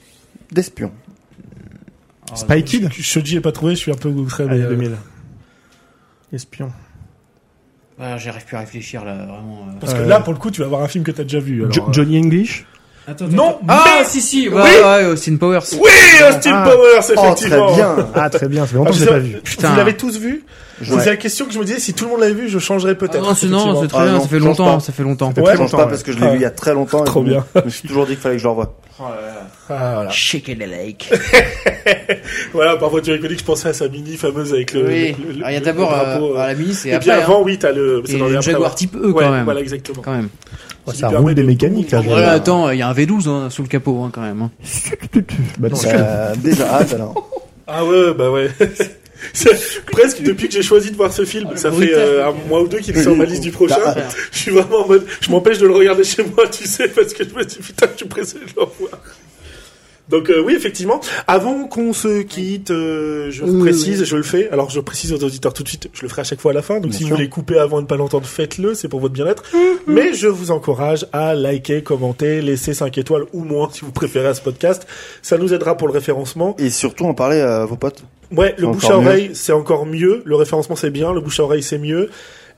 [0.51, 0.91] d'espion.
[2.33, 2.89] Spy Kid?
[2.93, 4.45] Shoji est pas trouvé, je suis un peu outré.
[4.45, 4.91] mais, Année euh, 2000.
[6.31, 6.71] Espion.
[8.03, 9.65] Ah, J'arrive plus à réfléchir là, vraiment.
[9.69, 9.73] euh.
[9.79, 11.39] Parce que Euh, là, pour le coup, tu vas avoir un film que t'as déjà
[11.39, 11.61] vu.
[11.61, 12.65] alors, Jo- euh, Johnny English
[13.07, 14.69] Attends, Non, Ah, mais- si, si, ouais, Oui.
[14.85, 15.59] ouais, Austin Powers.
[15.73, 15.89] Oui,
[16.29, 16.69] Austin Ah.
[16.69, 17.65] Powers, Oh, effectivement.
[17.65, 17.95] très bien.
[18.13, 19.37] Ah, très bien, ça fait Ah, longtemps que je l'ai sais- pas vu.
[19.43, 19.69] Putain.
[19.71, 20.43] Vous l'avez tous vu
[20.81, 20.87] Ouais.
[20.99, 22.91] C'est la question que je me disais, si tout le monde l'avait vu, je changerais
[22.93, 23.21] Ah, peut-être.
[23.23, 23.81] non, c'est non, effectivement.
[23.81, 24.79] c'est très Ah, bien, non, ça fait change longtemps, pas.
[24.79, 25.27] ça fait longtemps.
[25.35, 26.29] Ouais, Je change pas parce que je l'ai Ah.
[26.31, 27.01] vu il y a très longtemps.
[27.01, 27.45] et Trop je me- bien.
[27.55, 28.75] Je me suis toujours dit qu'il fallait que je le revoie.
[28.99, 29.03] Ah,
[29.67, 30.09] voilà.
[30.11, 31.11] Shake the lake.
[32.53, 34.85] voilà, par voiture iconique, je pensais à sa mini fameuse avec le.
[34.87, 35.15] Oui.
[35.37, 37.11] Alors, il y a d'abord euh, euh, à la mini, c'est Et après.
[37.11, 37.23] puis hein.
[37.23, 38.01] avant, oui, t'as le.
[38.05, 38.75] c'est dans les le Jaguar ouais.
[38.77, 39.43] type E Ouais, quand même.
[39.45, 40.01] Voilà, exactement.
[40.01, 40.29] Quand même.
[40.87, 41.99] Ouais, Qui ça roule des de- mécaniques, là.
[41.99, 44.41] Ouais, Voilà, attends, il y a un V12 hein, sous le capot hein, quand même.
[44.41, 44.51] hein.
[45.59, 47.29] Bah non, Euh, déjà, ah, alors.
[47.67, 48.49] Ah ouais, bah ouais.
[49.91, 52.67] Presque depuis que j'ai choisi de voir ce film, ça fait euh, un mois ou
[52.67, 53.75] deux qu'il est sur ma liste du prochain.
[53.85, 53.93] Ah,
[54.31, 57.13] Je suis vraiment en mode, je m'empêche de le regarder chez moi, tu sais, parce
[57.13, 58.99] que je me dis putain, je suis pressé de le revoir.
[60.09, 60.99] Donc euh, oui, effectivement.
[61.27, 64.05] Avant qu'on se quitte, euh, je Oui, précise, oui.
[64.05, 64.49] je le fais.
[64.49, 66.53] Alors je précise aux auditeurs tout de suite, je le ferai à chaque fois à
[66.53, 66.75] la fin.
[66.75, 69.13] Donc Bien si vous voulez couper avant de ne pas l'entendre, faites-le, c'est pour votre
[69.13, 69.43] bien-être.
[69.53, 69.59] Mhm.
[69.87, 74.27] Mais je vous encourage à liker, commenter, laisser 5 étoiles ou moins si vous préférez
[74.27, 74.85] à ce podcast.
[75.21, 76.55] Ça nous aidera pour le référencement.
[76.59, 78.03] Et surtout, en parler à vos potes.
[78.35, 80.21] Ouais, le bouche à oreille, c'est encore mieux.
[80.25, 81.11] Le référencement, c'est bien.
[81.13, 82.09] Le bouche à oreille, c'est mieux.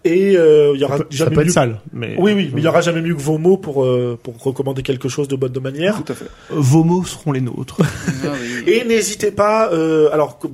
[0.06, 1.54] Et euh, il y aura Ça ça jamais peut être mieux.
[1.54, 2.16] sale, mais...
[2.18, 4.84] Oui, oui, mais il y aura jamais mieux que vos mots pour euh, pour recommander
[4.84, 6.04] quelque chose de bonne de manière.
[6.04, 6.26] Tout à fait.
[6.50, 7.78] Vos mots seront les nôtres.
[8.26, 8.72] Ah, oui.
[8.72, 10.54] Et n'hésitez pas, euh, alors comme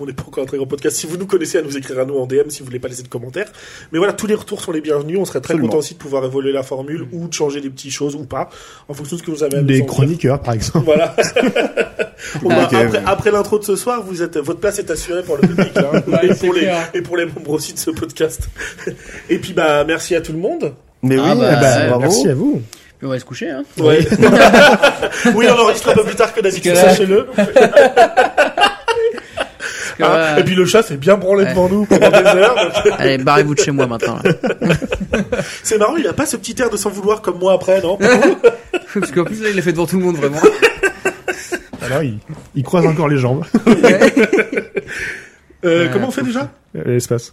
[0.00, 1.98] on n'est pas encore un très grand podcast, si vous nous connaissez, à nous écrire
[1.98, 3.50] à nous en DM si vous voulez pas laisser de commentaires.
[3.92, 5.18] Mais voilà, tous les retours sont les bienvenus.
[5.18, 7.90] On serait très content aussi de pouvoir évoluer la formule ou de changer des petites
[7.92, 8.50] choses ou pas,
[8.88, 9.86] en fonction de ce que vous avez à nous en Des dire.
[9.86, 10.84] chroniqueurs, par exemple.
[10.84, 11.14] Voilà.
[12.42, 12.68] Bah,
[13.06, 16.02] après, l'intro de ce soir, vous êtes, votre place est assurée pour le public, hein,
[16.08, 16.90] Ouais, et, c'est pour les, clair.
[16.92, 18.48] et pour les membres aussi de ce podcast.
[19.30, 20.74] Et puis, bah, merci à tout le monde.
[21.02, 22.00] Mais Ah oui, bah, eh bravo.
[22.02, 22.62] Merci à vous.
[22.98, 23.62] Puis on va se coucher, hein.
[23.78, 24.00] Ouais.
[25.36, 27.26] oui, on enregistre un peu plus tard que d'habitude, sachez-le.
[30.00, 31.50] Ah, et puis le chat s'est bien branlé Ouais.
[31.50, 32.54] devant nous pendant des heures.
[32.54, 34.16] donc- Allez, barrez-vous de chez moi maintenant.
[35.64, 37.98] C'est marrant, il a pas ce petit air de s'en vouloir comme moi après, non?
[38.94, 40.38] Parce qu'en plus, là, il l'a fait devant tout le monde, vraiment.
[41.82, 42.18] Alors, il,
[42.54, 43.44] il croise encore les jambes.
[43.66, 44.08] euh,
[45.86, 45.90] Ouais.
[45.92, 46.48] Comment on fait déjà?
[46.76, 47.24] Euh, L'espace.